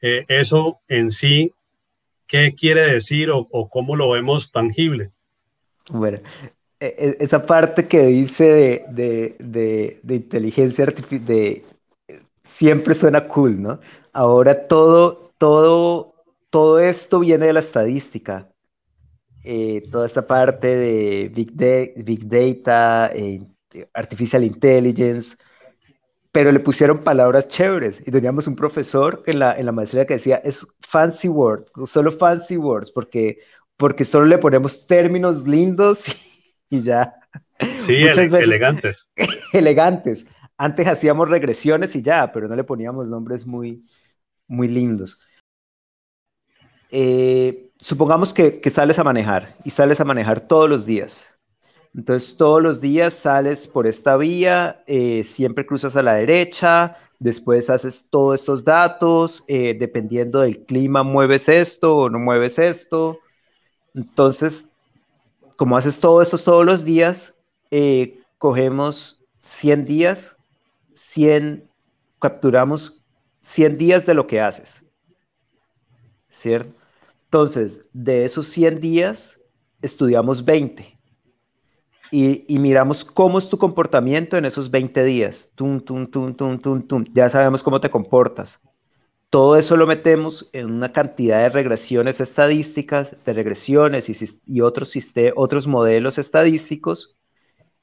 [0.00, 1.52] eh, eso en sí,
[2.28, 5.10] ¿qué quiere decir o, cómo lo vemos tangible?
[5.90, 6.18] Bueno,
[6.78, 11.62] e, e, esa parte que dice de, de, de inteligencia artificial,
[12.44, 13.80] siempre suena cool, ¿no?
[14.12, 16.14] Ahora todo, todo,
[16.50, 18.48] todo esto viene de la estadística.
[19.44, 21.52] Eh, toda esta parte de Big,
[22.04, 23.40] big Data, eh,
[23.94, 25.36] Artificial Intelligence,
[26.38, 30.14] pero le pusieron palabras chéveres y teníamos un profesor en la, en la maestría que
[30.14, 33.40] decía, es fancy words, solo fancy words, porque,
[33.76, 36.04] porque solo le ponemos términos lindos
[36.70, 37.12] y, ya.
[37.84, 39.08] Sí, Muchas veces, elegantes.
[39.52, 40.26] elegantes.
[40.56, 43.82] Antes hacíamos regresiones y ya, pero no le poníamos nombres muy,
[44.46, 45.20] muy lindos.
[46.88, 51.26] Eh, supongamos que, sales a manejar y sales a manejar todos los días.
[51.98, 57.68] Entonces, todos los días sales por esta vía, eh, siempre cruzas a la derecha, después
[57.70, 63.18] haces todos estos datos, eh, dependiendo del clima, mueves esto o no mueves esto.
[63.96, 64.70] Entonces,
[65.56, 67.34] como haces todo esto todos los días,
[68.38, 70.36] cogemos 100 días,
[70.94, 71.68] 100,
[72.20, 73.02] capturamos
[73.40, 74.84] 100 días de lo que haces.
[76.30, 76.72] ¿Cierto?
[77.24, 79.40] Entonces, de esos 100 días,
[79.82, 80.97] estudiamos 20
[82.10, 85.52] y, miramos cómo es tu comportamiento en esos 20 días.
[85.54, 87.04] Tum, tum, tum, tum, tum, tum.
[87.12, 88.60] Ya sabemos cómo te comportas.
[89.30, 94.08] Todo eso lo metemos en una cantidad de regresiones estadísticas, de regresiones
[94.46, 94.94] y, otros,
[95.36, 97.18] otros modelos estadísticos.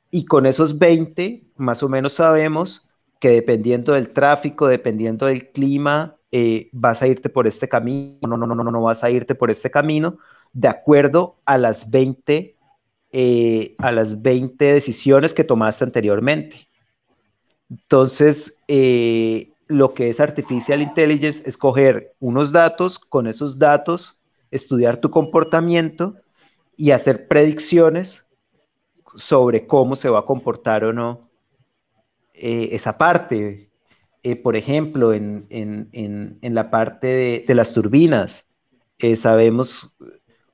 [0.10, 2.88] Y con esos 20, más o menos sabemos
[3.20, 8.38] que dependiendo del tráfico, dependiendo del clima, eh, vas a irte por este camino, no,
[8.38, 10.18] no, no, no, no vas a irte por este camino,
[10.52, 12.55] de acuerdo a las 20,
[13.18, 16.68] eh, a las 20 decisiones que tomaste anteriormente.
[17.70, 24.20] Entonces, eh, lo que es Artificial Intelligence es coger unos datos, con esos datos,
[24.52, 26.16] estudiar tu comportamiento
[26.76, 28.28] y hacer predicciones
[29.16, 31.30] sobre cómo se va a comportar o no
[32.34, 33.70] esa parte.
[34.24, 35.48] Eh, por ejemplo, en,
[36.42, 38.50] la parte de, las turbinas,
[39.00, 39.96] eh, sabemos,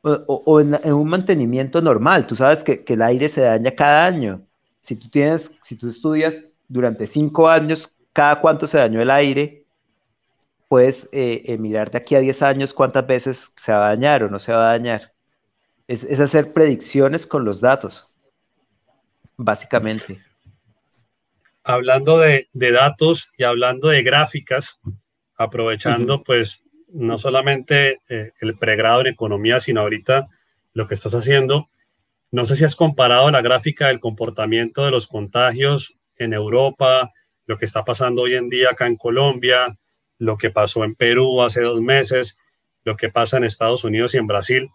[0.03, 4.41] o, en, un mantenimiento normal, tú sabes que, el aire se daña cada año.
[4.79, 9.65] Si tú tienes, si tú estudias durante cinco años, cada cuánto se dañó el aire,
[10.67, 14.29] puedes eh, mirar de aquí a 10 años cuántas veces se va a dañar o
[14.29, 15.13] no se va a dañar.
[15.87, 18.13] Es, es hacer predicciones con los datos,
[19.37, 20.21] básicamente
[21.63, 24.79] hablando de, datos y hablando de gráficas,
[25.35, 26.60] aprovechando pues
[26.93, 30.27] no solamente eh, el pregrado en economía, sino ahorita
[30.73, 31.69] lo que estás haciendo.
[32.31, 37.11] No sé si has comparado la gráfica del comportamiento de los contagios en Europa,
[37.45, 39.77] lo que está pasando hoy en día acá en Colombia,
[40.17, 42.37] lo que pasó en Perú hace dos meses,
[42.83, 44.69] lo que pasa en Estados Unidos y en Brasil,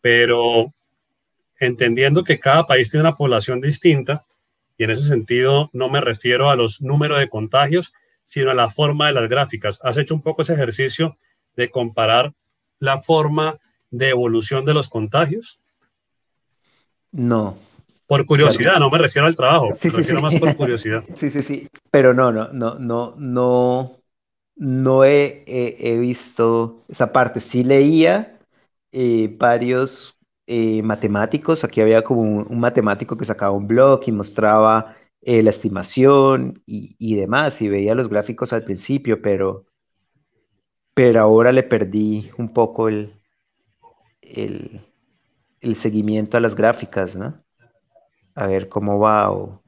[0.00, 0.72] pero
[1.58, 4.24] entendiendo que cada país tiene una población distinta,
[4.76, 7.92] y en ese sentido no me refiero a los números de contagios,
[8.24, 9.78] sino a la forma de las gráficas.
[9.82, 11.16] ¿Has hecho un poco ese ejercicio
[11.56, 12.32] de comparar
[12.78, 13.58] la forma
[13.90, 15.60] de evolución de los contagios?
[17.12, 17.56] No.
[18.06, 21.04] Por curiosidad, no me refiero al trabajo, sí, me refiero más por curiosidad.
[21.14, 24.04] Sí, sí, sí, pero no, no, no, no, no,
[24.56, 27.40] no he, visto esa parte.
[27.40, 28.38] Sí leía
[28.92, 31.64] eh, varios eh, matemáticos.
[31.64, 37.16] Aquí había como un, matemático que sacaba un blog y mostraba eh, la estimación y,
[37.16, 39.64] demás, y veía los gráficos al principio, pero,
[40.94, 43.12] pero ahora le perdí un poco el,
[44.22, 47.42] el, seguimiento a las gráficas, ¿no?
[48.34, 49.62] A ver cómo va, o,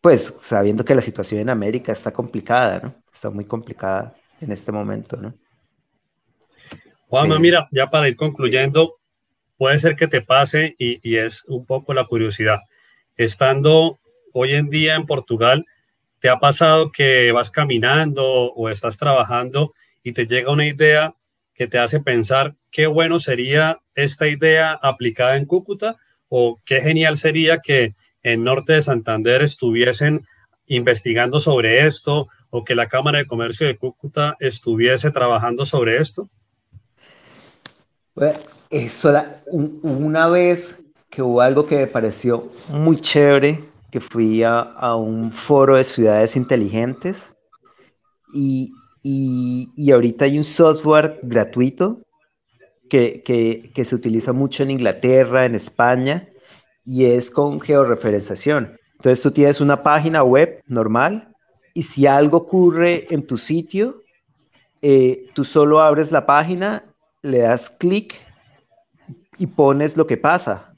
[0.00, 2.94] pues sabiendo que la situación en América está complicada, ¿no?
[3.12, 5.34] Está muy complicada en este momento, ¿no?
[7.08, 9.00] Juanma, mira, ya para ir concluyendo,
[9.56, 12.60] puede ser que te pase y, es un poco la curiosidad.
[13.16, 13.98] Estando
[14.32, 15.66] hoy en día en Portugal,
[16.20, 21.14] ¿te ha pasado que vas caminando o estás trabajando y te llega una idea
[21.54, 25.96] que te hace pensar qué bueno sería esta idea aplicada en Cúcuta
[26.28, 30.26] o qué genial sería que en Norte de Santander estuviesen
[30.66, 36.28] investigando sobre esto o que la Cámara de Comercio de Cúcuta estuviese trabajando sobre esto?
[38.88, 45.32] sola, una vez que hubo algo que me pareció muy chévere, que fui a, un
[45.32, 47.32] foro de ciudades inteligentes
[48.32, 52.00] y, y, ahorita hay un software gratuito
[52.88, 56.28] que, que, que, se utiliza mucho en Inglaterra, en España,
[56.84, 58.76] y es con georreferenciación.
[58.92, 61.34] Entonces tú tienes una página web normal
[61.72, 64.02] y si algo ocurre en tu sitio,
[64.82, 66.84] eh, tú solo abres la página,
[67.22, 68.14] le das clic
[69.38, 70.74] y pones lo que pasa.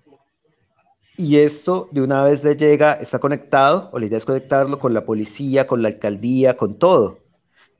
[1.16, 4.94] Y esto de una vez le llega, está conectado, o la idea es conectarlo con
[4.94, 7.18] la policía, con la alcaldía, con todo.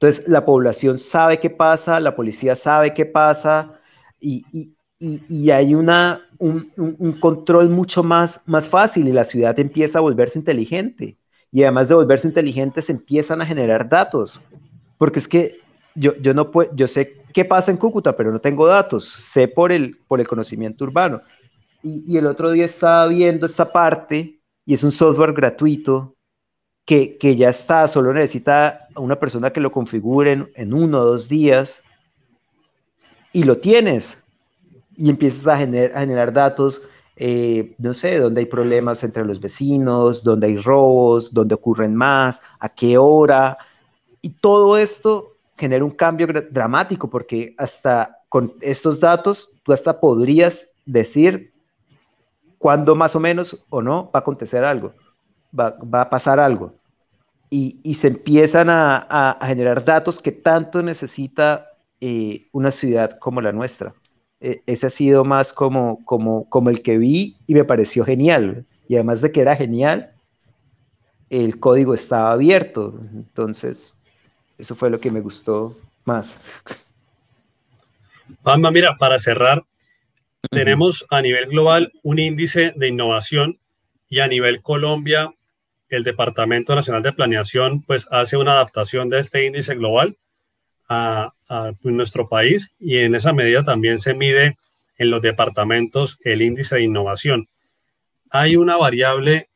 [0.02, 3.78] Entonces la población sabe qué pasa, la policía sabe qué pasa
[4.18, 4.74] y, y,
[5.28, 10.40] y, hay una, un, control mucho más, más fácil y la ciudad empieza a volverse
[10.40, 11.16] inteligente.
[11.52, 14.40] Y además de volverse inteligente, se empiezan a generar datos.
[14.98, 15.60] Porque es que
[15.94, 19.46] yo, yo no puedo, yo sé qué pasa en Cúcuta, pero no tengo datos, sé
[19.46, 21.22] por el, por el conocimiento urbano.
[21.84, 26.16] Y, el otro día estaba viendo esta parte y es un software gratuito
[26.84, 31.82] que, ya está, solo necesita una persona que lo configure en, uno o dos días
[33.32, 34.18] y lo tienes
[34.96, 36.82] y empiezas a, a generar datos,
[37.16, 42.42] eh, no sé, donde hay problemas entre los vecinos, donde hay robos, donde ocurren más,
[42.58, 43.56] a qué hora.
[44.20, 50.74] Y todo esto genera un cambio dramático porque hasta con estos datos tú hasta podrías
[50.84, 51.52] decir
[52.58, 54.92] cuándo más o menos o no va a acontecer algo,
[55.58, 56.74] va, a pasar algo.
[57.50, 61.68] Y, se empiezan a, generar datos que tanto necesita
[62.00, 63.94] eh, una ciudad como la nuestra.
[64.40, 68.64] E, ese ha sido más como, como, como el que vi y me pareció genial.
[68.88, 70.12] Y además de que era genial,
[71.28, 72.98] el código estaba abierto.
[73.14, 73.94] Entonces,
[74.58, 76.42] eso fue lo que me gustó más.
[78.42, 79.64] Pamba, mira, para cerrar,
[80.50, 83.58] tenemos a nivel global un índice de innovación
[84.08, 85.32] y a nivel Colombia,
[85.92, 90.16] el Departamento Nacional de Planeación pues hace una adaptación de este índice global
[90.88, 91.32] a,
[91.82, 94.56] nuestro país y en esa medida también se mide
[94.96, 97.48] en los departamentos el índice de innovación.
[98.30, 99.50] Hay una variable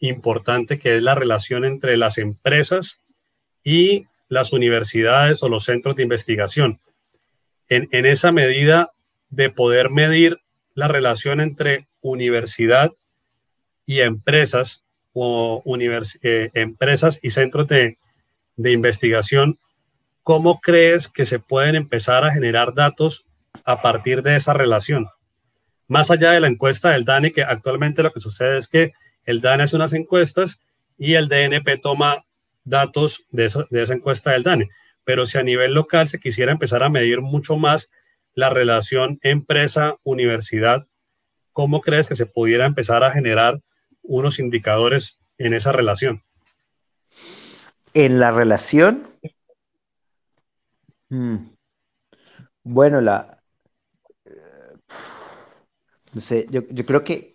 [0.00, 3.00] importante que es la relación entre las empresas
[3.64, 6.78] y las universidades o los centros de investigación.
[7.68, 8.90] En, esa medida
[9.30, 10.40] de poder medir
[10.74, 12.92] la relación entre universidad
[13.86, 15.62] y empresas o
[16.22, 17.98] eh, empresas y centros de,
[18.56, 19.58] de investigación,
[20.22, 23.24] ¿cómo crees que se pueden empezar a generar datos
[23.64, 25.08] a partir de esa relación?
[25.88, 28.92] Más allá de la encuesta del DANE, que actualmente lo que sucede es que
[29.24, 30.60] el DANE hace unas encuestas
[30.96, 32.24] y el DNP toma
[32.64, 34.68] datos de esa, encuesta del DANE.
[35.04, 37.90] Pero si a nivel local se quisiera empezar a medir mucho más
[38.34, 40.86] la relación empresa-universidad,
[41.52, 43.60] ¿cómo crees que se pudiera empezar a generar
[44.02, 46.22] unos indicadores en esa relación?
[47.94, 49.08] En la relación,
[51.08, 51.36] hmm.
[52.62, 53.40] bueno, la,
[56.12, 57.34] no sé, yo, yo creo que,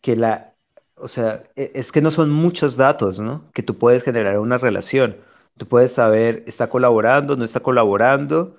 [0.00, 0.54] que la,
[0.96, 3.50] o sea, e, es que no son muchos datos, ¿no?
[3.52, 5.16] Que tú puedes generar una relación.
[5.56, 8.58] Tú puedes saber, está colaborando, no está colaborando,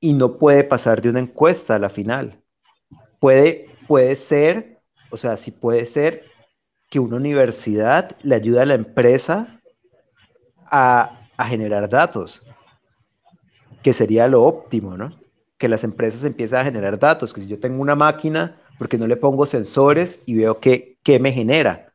[0.00, 2.42] y no puede pasar de una encuesta a la final.
[3.20, 4.75] Puede, puede ser,
[5.10, 6.24] o sea, sí puede ser
[6.88, 9.60] que una universidad le ayude a la empresa
[10.66, 12.46] a, a generar datos,
[13.82, 15.12] que sería lo óptimo, ¿no?
[15.58, 19.06] Que las empresas empiecen a generar datos, que si yo tengo una máquina, porque no
[19.06, 21.92] le pongo sensores y veo que ¿qué me genera?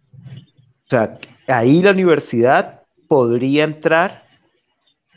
[0.86, 4.24] O sea, ahí la universidad podría entrar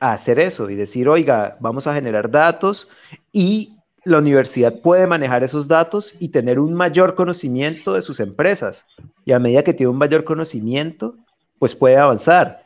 [0.01, 2.88] a hacer eso y decir, oiga, vamos a generar datos
[3.32, 3.74] y
[4.05, 8.86] la universidad puede manejar esos datos y tener un mayor conocimiento de sus empresas.
[9.24, 11.16] Y a medida que tiene un mayor conocimiento,
[11.59, 12.64] pues puede avanzar.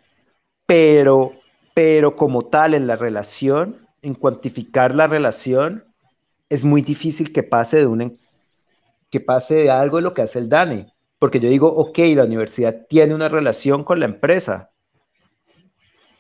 [0.67, 1.33] Pero,
[1.75, 5.85] pero como tal, en la relación, en cuantificar la relación,
[6.49, 8.19] es muy difícil que pase de, un,
[9.11, 12.25] que pase de algo de lo que hace el DANE porque yo digo, ok, la
[12.25, 14.71] universidad tiene una relación con la empresa,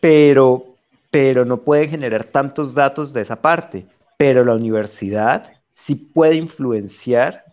[0.00, 0.64] pero,
[1.10, 3.86] pero no puede generar tantos datos de esa parte,
[4.18, 7.44] pero la universidad sí puede influenciar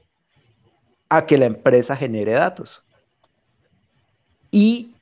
[1.07, 2.86] a que la empresa genere datos
[4.51, 4.95] y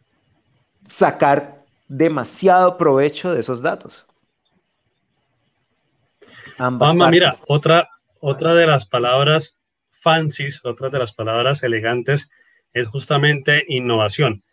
[0.90, 4.06] sacar demasiado provecho de esos datos.
[6.58, 7.90] Ambas mira, otra,
[8.20, 9.58] otra de las palabras
[9.90, 12.30] fancies, otras de las palabras elegantes,
[12.74, 14.44] es justamente innovación.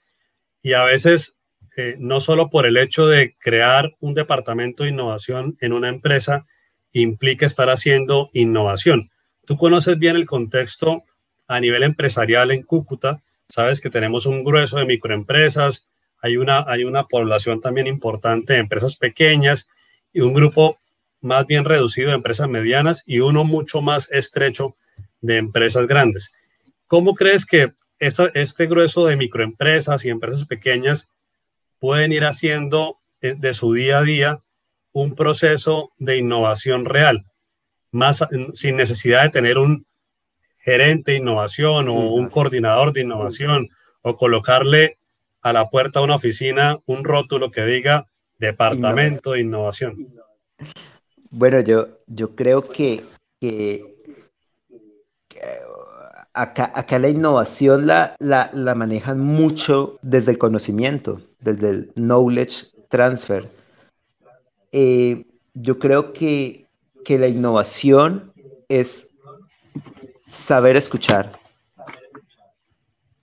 [0.63, 1.39] Y a veces,
[1.77, 6.47] eh, no solo por el hecho de crear un departamento de innovación en una empresa,
[6.93, 9.11] implica estar haciendo innovación.
[9.47, 11.05] Tú conoces bien el contexto
[11.49, 15.89] a nivel empresarial en Cúcuta, sabes que tenemos un grueso de microempresas,
[16.23, 19.69] hay una, hay una población también importante de empresas pequeñas
[20.13, 20.79] y un grupo
[21.21, 24.77] más bien reducido de empresas medianas y uno mucho más estrecho
[25.21, 26.31] de empresas grandes.
[26.87, 31.09] ¿Cómo crees que este grueso de microempresas y empresas pequeñas
[31.79, 34.41] pueden ir haciendo eh, de su día a día
[34.93, 37.25] un proceso de innovación real,
[37.93, 38.25] más
[38.55, 39.87] sin necesidad de tener un
[40.59, 43.69] gerente de innovación o un coordinador de innovación
[44.03, 44.99] o colocarle
[45.43, 48.07] a la puerta de una oficina un rótulo que diga
[48.39, 50.09] Departamento de Innovación.
[51.31, 53.05] Bueno, yo, yo creo que,
[53.39, 53.85] que
[56.33, 63.49] acá, la innovación la, la, manejan mucho desde el conocimiento, desde el knowledge transfer.
[64.73, 66.67] Eh, yo creo que,
[67.09, 68.33] la innovación
[68.69, 69.11] es
[70.31, 71.33] saber escuchar,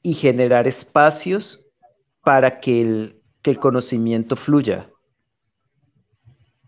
[0.02, 1.66] y generar espacios
[2.22, 4.90] para que el, que el conocimiento fluya.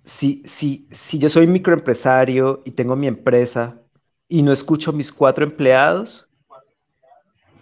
[0.04, 3.78] Si, si, si yo soy microempresario y tengo mi empresa
[4.28, 6.30] y no escucho a mis cuatro empleados,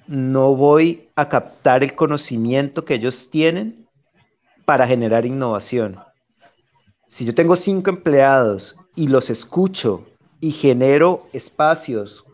[0.07, 3.87] no voy a captar el conocimiento que ellos tienen
[4.65, 5.99] para generar innovación.
[7.07, 10.05] Si yo tengo cinco empleados y los escucho
[10.41, 12.25] y genero espacios,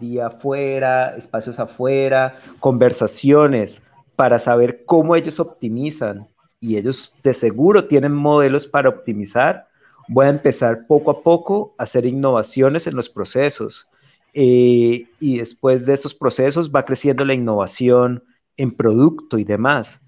[0.00, 3.82] día afuera, espacios afuera, conversaciones
[4.16, 6.28] para saber cómo ellos optimizan
[6.60, 9.68] y ellos de seguro tienen modelos para optimizar,
[10.08, 13.88] voy a empezar poco a poco a hacer innovaciones en los procesos
[14.34, 18.24] eh, y después de estos procesos va creciendo la innovación
[18.56, 20.02] en producto y demás.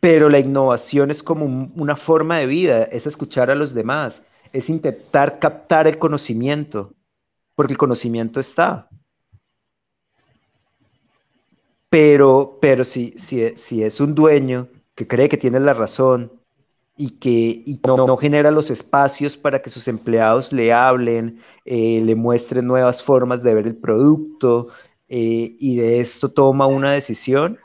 [0.00, 4.70] Pero la innovación es como una forma de vida, es escuchar a los demás, es
[4.70, 6.94] intentar captar el conocimiento,
[7.54, 8.88] porque el conocimiento está.
[11.90, 16.32] Pero, pero si, si, si es un dueño que cree que tiene la razón
[17.00, 22.66] y que no, genera los espacios para que sus empleados le hablen, eh, le muestren
[22.66, 24.68] nuevas formas de ver el producto
[25.08, 27.58] eh, y de esto toma una decisión,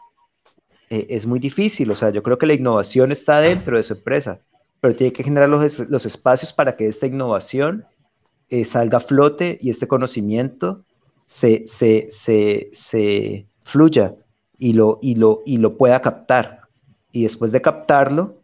[0.89, 1.91] eh, es muy difícil.
[1.91, 4.39] O sea, yo creo que la innovación está dentro de su empresa,
[4.81, 7.85] pero tiene que generar los, los espacios para que esta innovación
[8.63, 10.85] salga a flote y este conocimiento
[11.25, 14.15] se, se, se, se fluya
[14.57, 16.61] y lo, y, lo, y lo pueda captar.
[17.11, 18.41] Y después de captarlo,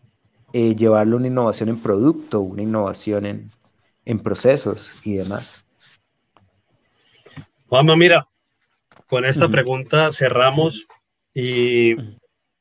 [0.54, 3.52] eh, llevarle una innovación en producto, una innovación en,
[4.06, 5.66] en procesos y demás.
[7.68, 8.28] Juanma, mira,
[9.08, 10.88] con esta pregunta cerramos
[11.34, 11.96] y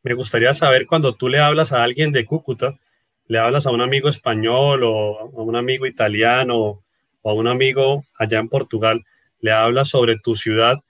[0.02, 2.78] me gustaría saber cuando tú le hablas a alguien de Cúcuta,
[3.26, 6.82] le hablas a un amigo español o a un amigo italiano
[7.22, 9.04] o a un amigo allá en Portugal,
[9.40, 10.80] le hablas sobre tu ciudad,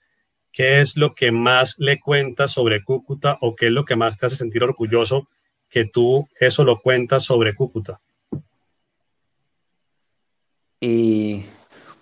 [0.53, 4.19] ¿qué es lo que más le cuentas sobre Cúcuta o qué es lo que más
[4.19, 5.29] te hace sentir orgulloso
[5.71, 8.01] que tú eso lo cuentas sobre Cúcuta.
[10.81, 11.45] Y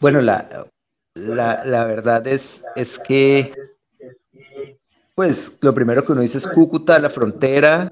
[0.01, 0.67] bueno, la,
[1.15, 3.53] la, verdad es, es que,
[5.19, 7.91] pues lo primero que uno dice es Cúcuta, la frontera,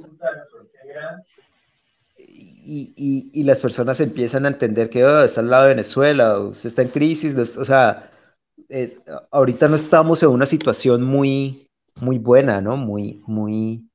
[2.39, 6.69] y, y, las personas empiezan a entender que oh, está al lado de Venezuela, se
[6.69, 8.13] está en crisis, o sea,
[9.33, 11.69] ahorita no estamos en una situación muy,
[12.01, 12.77] muy buena, ¿no?
[12.77, 13.91] Muy, muy,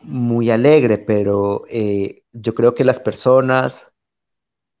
[0.00, 3.94] muy alegre, pero eh, yo creo que las personas,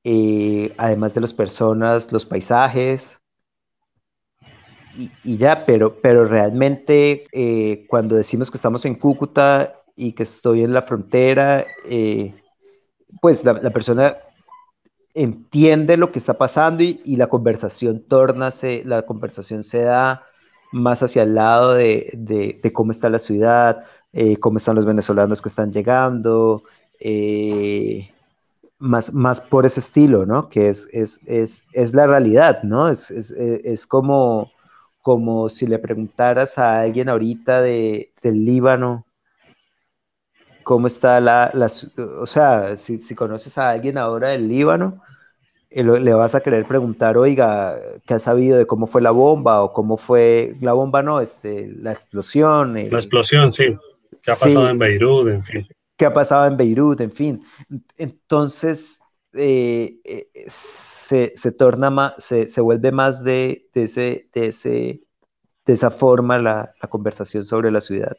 [0.02, 3.19] eh, además de las personas, los paisajes,
[5.24, 10.62] y, ya, pero, pero realmente eh, cuando decimos que estamos en Cúcuta y que estoy
[10.62, 11.66] en la frontera,
[13.20, 14.16] pues la, persona
[15.14, 18.50] entiende lo que está pasando y, la conversación torna,
[18.84, 20.24] la conversación se da
[20.72, 25.40] más hacia el lado de, de cómo está la ciudad, eh, cómo están los venezolanos
[25.40, 26.64] que están llegando,
[26.98, 28.10] eh,
[28.80, 30.48] más, más por ese estilo, ¿no?
[30.48, 32.88] Que es, es, es, es la realidad, ¿no?
[32.88, 34.50] Es, es, como,
[35.02, 39.06] como si le preguntaras a alguien ahorita de, del Líbano,
[40.62, 41.68] cómo está la, la
[42.20, 45.02] o sea, si, si, conoces a alguien ahora del Líbano,
[45.70, 49.62] eh, le vas a querer preguntar, oiga, ¿qué ha sabido de cómo fue la bomba
[49.62, 51.20] o cómo fue la bomba, no?
[51.20, 52.74] Este, la explosión.
[52.74, 53.76] la explosión, sí.
[54.22, 55.28] ¿Qué ha pasado en Beirut?
[55.28, 55.66] En fin.
[55.96, 57.00] ¿Qué ha pasado en Beirut?
[57.00, 57.44] En fin.
[57.96, 58.99] Entonces,
[59.34, 65.00] eh, eh, se, se, torna más, se, se vuelve más de, de, ese, de, ese,
[65.66, 68.16] de esa forma la, la conversación sobre la ciudad.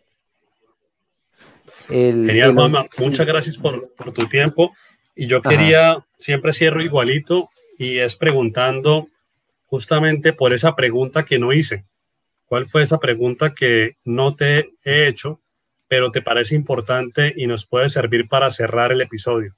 [1.88, 2.88] Genial, mamá.
[3.00, 4.72] Muchas gracias por, por, tu tiempo.
[5.16, 9.08] Y yo quería, siempre cierro igualito, y es preguntando
[9.66, 11.86] justamente por esa pregunta que no hice.
[12.46, 15.42] ¿Cuál fue esa pregunta que no te he hecho
[15.92, 19.58] pero te parece importante y nos puede servir para cerrar el episodio.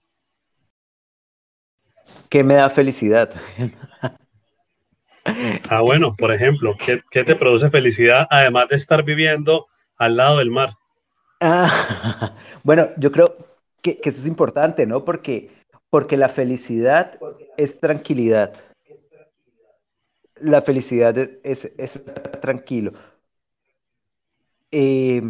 [2.29, 3.33] ¿Qué me da felicidad?
[5.69, 10.51] ah, bueno, por ejemplo, ¿qué, te produce felicidad además de estar viviendo al lado del
[10.51, 10.73] mar?
[11.39, 12.33] Ah,
[12.63, 13.37] bueno, yo creo
[13.81, 15.05] que, eso es importante, ¿no?
[15.05, 15.51] Porque,
[15.89, 17.19] porque la felicidad
[17.57, 18.53] es tranquilidad.
[20.35, 22.93] La felicidad es, es estar tranquilo.
[24.71, 25.21] Eh,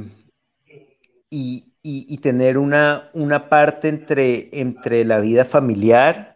[1.29, 6.32] y, tener una, una parte entre, entre la vida familiar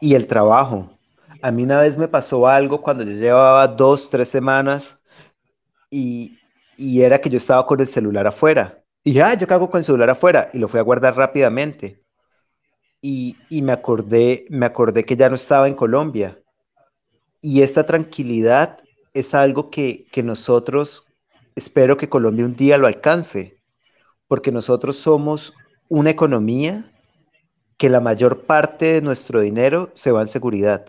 [0.00, 0.90] y el trabajo.
[1.42, 4.98] A mí una vez me pasó algo cuando yo llevaba dos, tres semanas
[5.90, 6.38] y,
[6.78, 8.82] era que yo estaba con el celular afuera.
[9.02, 12.02] Y dije, ah, yo cago con el celular afuera y lo fui a guardar rápidamente.
[13.00, 16.38] Y, y, me acordé, me acordé que ya no estaba en Colombia.
[17.40, 18.78] Y esta tranquilidad
[19.12, 21.06] es algo que, que nosotros,
[21.54, 23.58] espero que Colombia un día lo alcance,
[24.26, 25.52] porque nosotros somos
[25.88, 26.90] una economía
[27.76, 30.86] que la mayor parte de nuestro dinero se va en seguridad.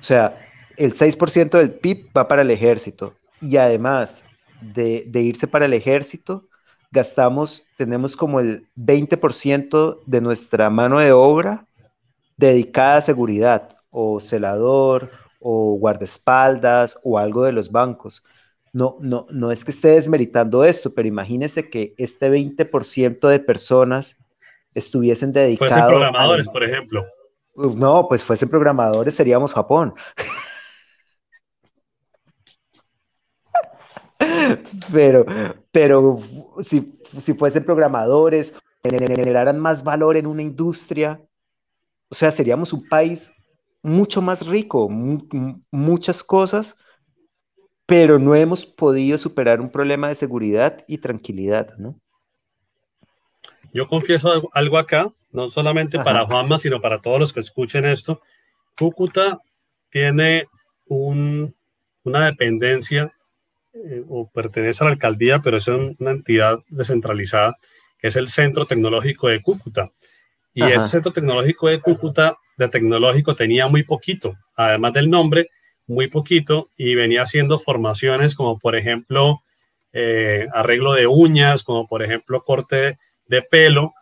[0.00, 0.38] O sea,
[0.76, 4.24] el 6% del PIB va para el ejército y además
[4.60, 6.48] de, de irse para el ejército,
[6.90, 11.66] gastamos, tenemos como el 20% de nuestra mano de obra
[12.36, 18.24] dedicada a seguridad, o celador, o guardaespaldas, o algo de los bancos.
[18.72, 24.16] No, no, no es que esté desmeritando esto, pero imagínese que este 20% de personas
[24.74, 25.72] estuviesen dedicados.
[25.72, 27.04] Fuesen programadores, por ejemplo.
[27.54, 29.94] No, pues fuesen programadores, seríamos Japón.
[34.92, 35.24] pero,
[35.70, 36.18] pero
[36.62, 41.20] si, si fuesen programadores, generaran más valor en una industria,
[42.10, 43.32] o sea, seríamos un país
[43.82, 44.88] mucho más rico,
[45.70, 46.76] muchas cosas,
[47.86, 52.00] pero no hemos podido superar un problema de seguridad y tranquilidad, ¿no?
[53.74, 58.22] Yo confieso algo acá, no solamente para Juanma, sino para todos los que escuchen esto.
[58.78, 59.40] Cúcuta
[59.90, 60.46] tiene
[60.86, 63.12] una dependencia
[63.72, 67.56] eh, o pertenece a la alcaldía, pero es una entidad descentralizada,
[67.98, 69.90] que es el Centro Tecnológico de Cúcuta.
[70.52, 75.48] Y ese Centro Tecnológico de Cúcuta, de tecnológico, tenía muy poquito, además del nombre,
[75.88, 79.42] muy poquito, y venía haciendo formaciones como, por ejemplo,
[79.92, 83.94] eh, arreglo de uñas, como por ejemplo corte de pelo,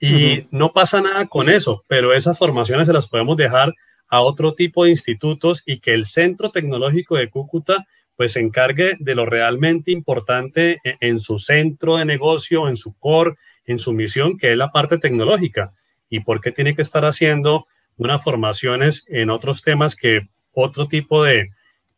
[0.00, 3.74] y no pasa nada con eso, pero esas formaciones se las podemos dejar
[4.08, 7.84] a otro tipo de institutos y que el Centro Tecnológico de Cúcuta
[8.16, 12.96] pues se encargue de lo realmente importante e, en, su centro de negocio, en su
[12.98, 15.72] core, en su misión, que es la parte tecnológica.
[16.08, 21.22] ¿Y por qué tiene que estar haciendo unas formaciones en otros temas que otro tipo
[21.22, 21.50] de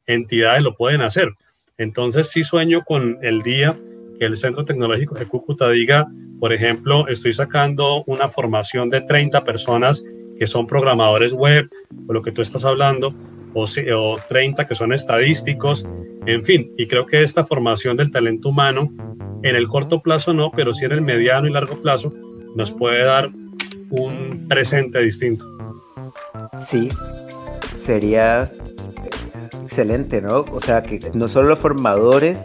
[0.07, 1.31] entidades lo pueden hacer?
[1.79, 3.79] Entonces sí sueño con el día
[4.19, 6.07] que el Centro Tecnológico de Cúcuta diga,
[6.41, 10.03] por ejemplo, estoy sacando una formación de 30 personas
[10.39, 11.69] que son programadores web,
[12.09, 13.15] o lo que tú estás hablando,
[13.53, 15.87] o, o 30 que son estadísticos,
[16.27, 18.91] en fin, y creo que esta formación del talento humano,
[19.43, 22.13] en el corto plazo no, pero sí en el mediano y largo plazo,
[22.57, 23.29] nos puede dar
[23.91, 25.45] un presente distinto.
[26.59, 26.89] Sí,
[27.77, 28.51] sería
[29.71, 30.45] excelente, ¿no?
[30.51, 32.45] O sea, que no solo los formadores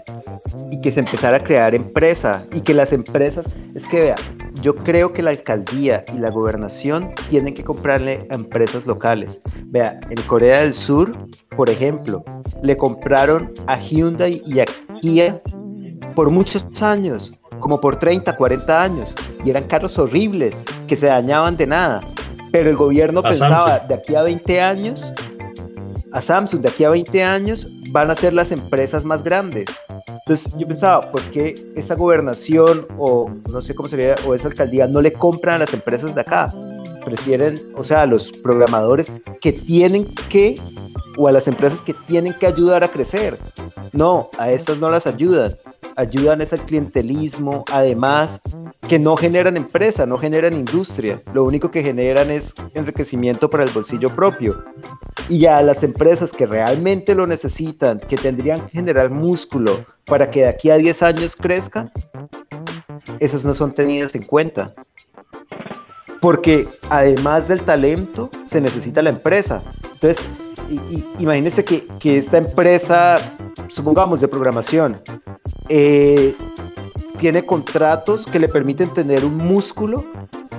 [0.69, 4.15] y que se empezara a crear empresa y que las empresas, es que vea,
[4.61, 9.41] yo creo que la alcaldía y la gobernación tienen que comprarle a empresas locales.
[9.65, 11.17] Vea, en Corea del Sur,
[11.57, 12.23] por ejemplo,
[12.61, 14.65] le compraron a Hyundai y a
[15.01, 15.41] Kia
[16.13, 21.57] por muchos años, como por 30, 40 años, y eran carros horribles que se dañaban
[21.57, 22.01] de nada.
[22.51, 25.11] Pero el gobierno pensaba, de aquí a 20 años,
[26.15, 29.65] a Samsung, de aquí a 20 años, van a ser las empresas más grandes.
[30.07, 34.87] Entonces yo pensaba, ¿por qué esa gobernación o no sé cómo sería, o esa alcaldía
[34.87, 36.53] no le compran a las empresas de acá?
[37.03, 40.55] Prefieren, o sea, a los programadores que tienen que,
[41.17, 43.37] o a las empresas que tienen que ayudar a crecer.
[43.93, 45.55] No, a estas no las ayudan.
[45.95, 48.41] Ayudan es al clientelismo, además,
[48.87, 51.21] que no generan empresa, no generan industria.
[51.33, 54.63] Lo único que generan es enriquecimiento para el bolsillo propio.
[55.29, 60.41] Y a las empresas que realmente lo necesitan, que tendrían que generar músculo, para que
[60.41, 61.91] de aquí a 10 años crezca,
[63.19, 64.73] esas no son tenidas en cuenta.
[66.19, 69.61] Porque además del talento, se necesita la empresa.
[69.93, 70.25] Entonces,
[71.19, 73.17] imagínense que, que, esta empresa,
[73.69, 74.99] supongamos de programación,
[75.69, 76.35] eh,
[77.17, 80.03] tiene contratos que le permiten tener un músculo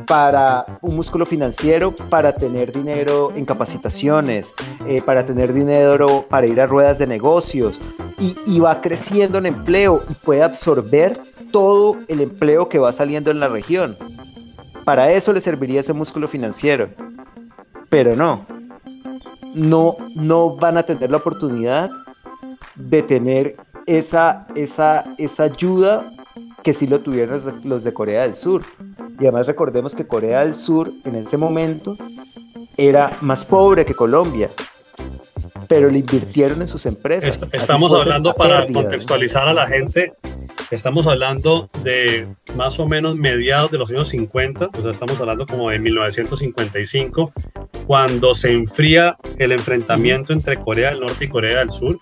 [0.07, 4.55] para un músculo financiero para tener dinero en capacitaciones,
[4.87, 7.81] eh, para tener dinero para ir a ruedas de negocios
[8.19, 13.41] y, va creciendo en empleo y puede absorber todo el empleo que va saliendo en
[13.41, 13.97] la región.
[14.85, 16.89] Para eso le serviría ese músculo financiero.
[17.91, 18.47] Pero no,
[19.57, 21.91] no, no van a tener la oportunidad
[22.75, 26.13] de tener esa, esa, esa ayuda
[26.63, 28.63] que sí lo tuvieron los de Corea del Sur.
[29.19, 31.97] Y además recordemos que Corea del Sur en ese momento
[32.77, 34.51] era más pobre que Colombia,
[35.69, 37.39] pero le invirtieron en sus empresas.
[37.53, 40.13] estamos hablando para contextualizar a la gente,
[40.71, 45.47] estamos hablando de más o menos mediados de los años 50, o sea, estamos hablando
[45.47, 47.33] como de 1955,
[47.87, 51.99] cuando se enfría el enfrentamiento entre Corea del Norte y Corea del Sur.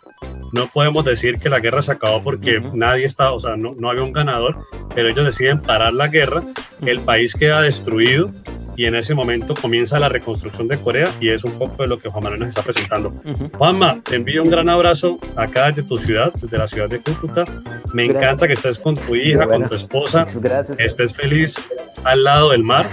[0.52, 3.90] No podemos decir que la guerra se acabó porque nadie está, o sea, no, no
[3.90, 4.56] había un ganador,
[4.94, 6.42] pero ellos deciden parar la guerra,
[6.86, 8.30] el país queda destruido
[8.76, 11.98] y en ese momento comienza la reconstrucción de Corea y es un poco de lo
[11.98, 13.12] que Juan Manuel nos está presentando.
[13.56, 17.44] Juanma, te envío un gran abrazo acá desde tu ciudad, desde la ciudad de Cúcuta.
[17.92, 20.78] Me encanta que estés con tu hija, con tu esposa, gracias.
[20.80, 21.56] estés feliz
[22.04, 22.88] al lado del mar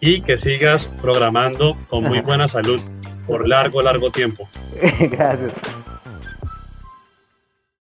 [0.00, 2.80] y que sigas programando con muy buena salud
[3.26, 4.48] por largo, largo tiempo.
[5.00, 5.52] gracias.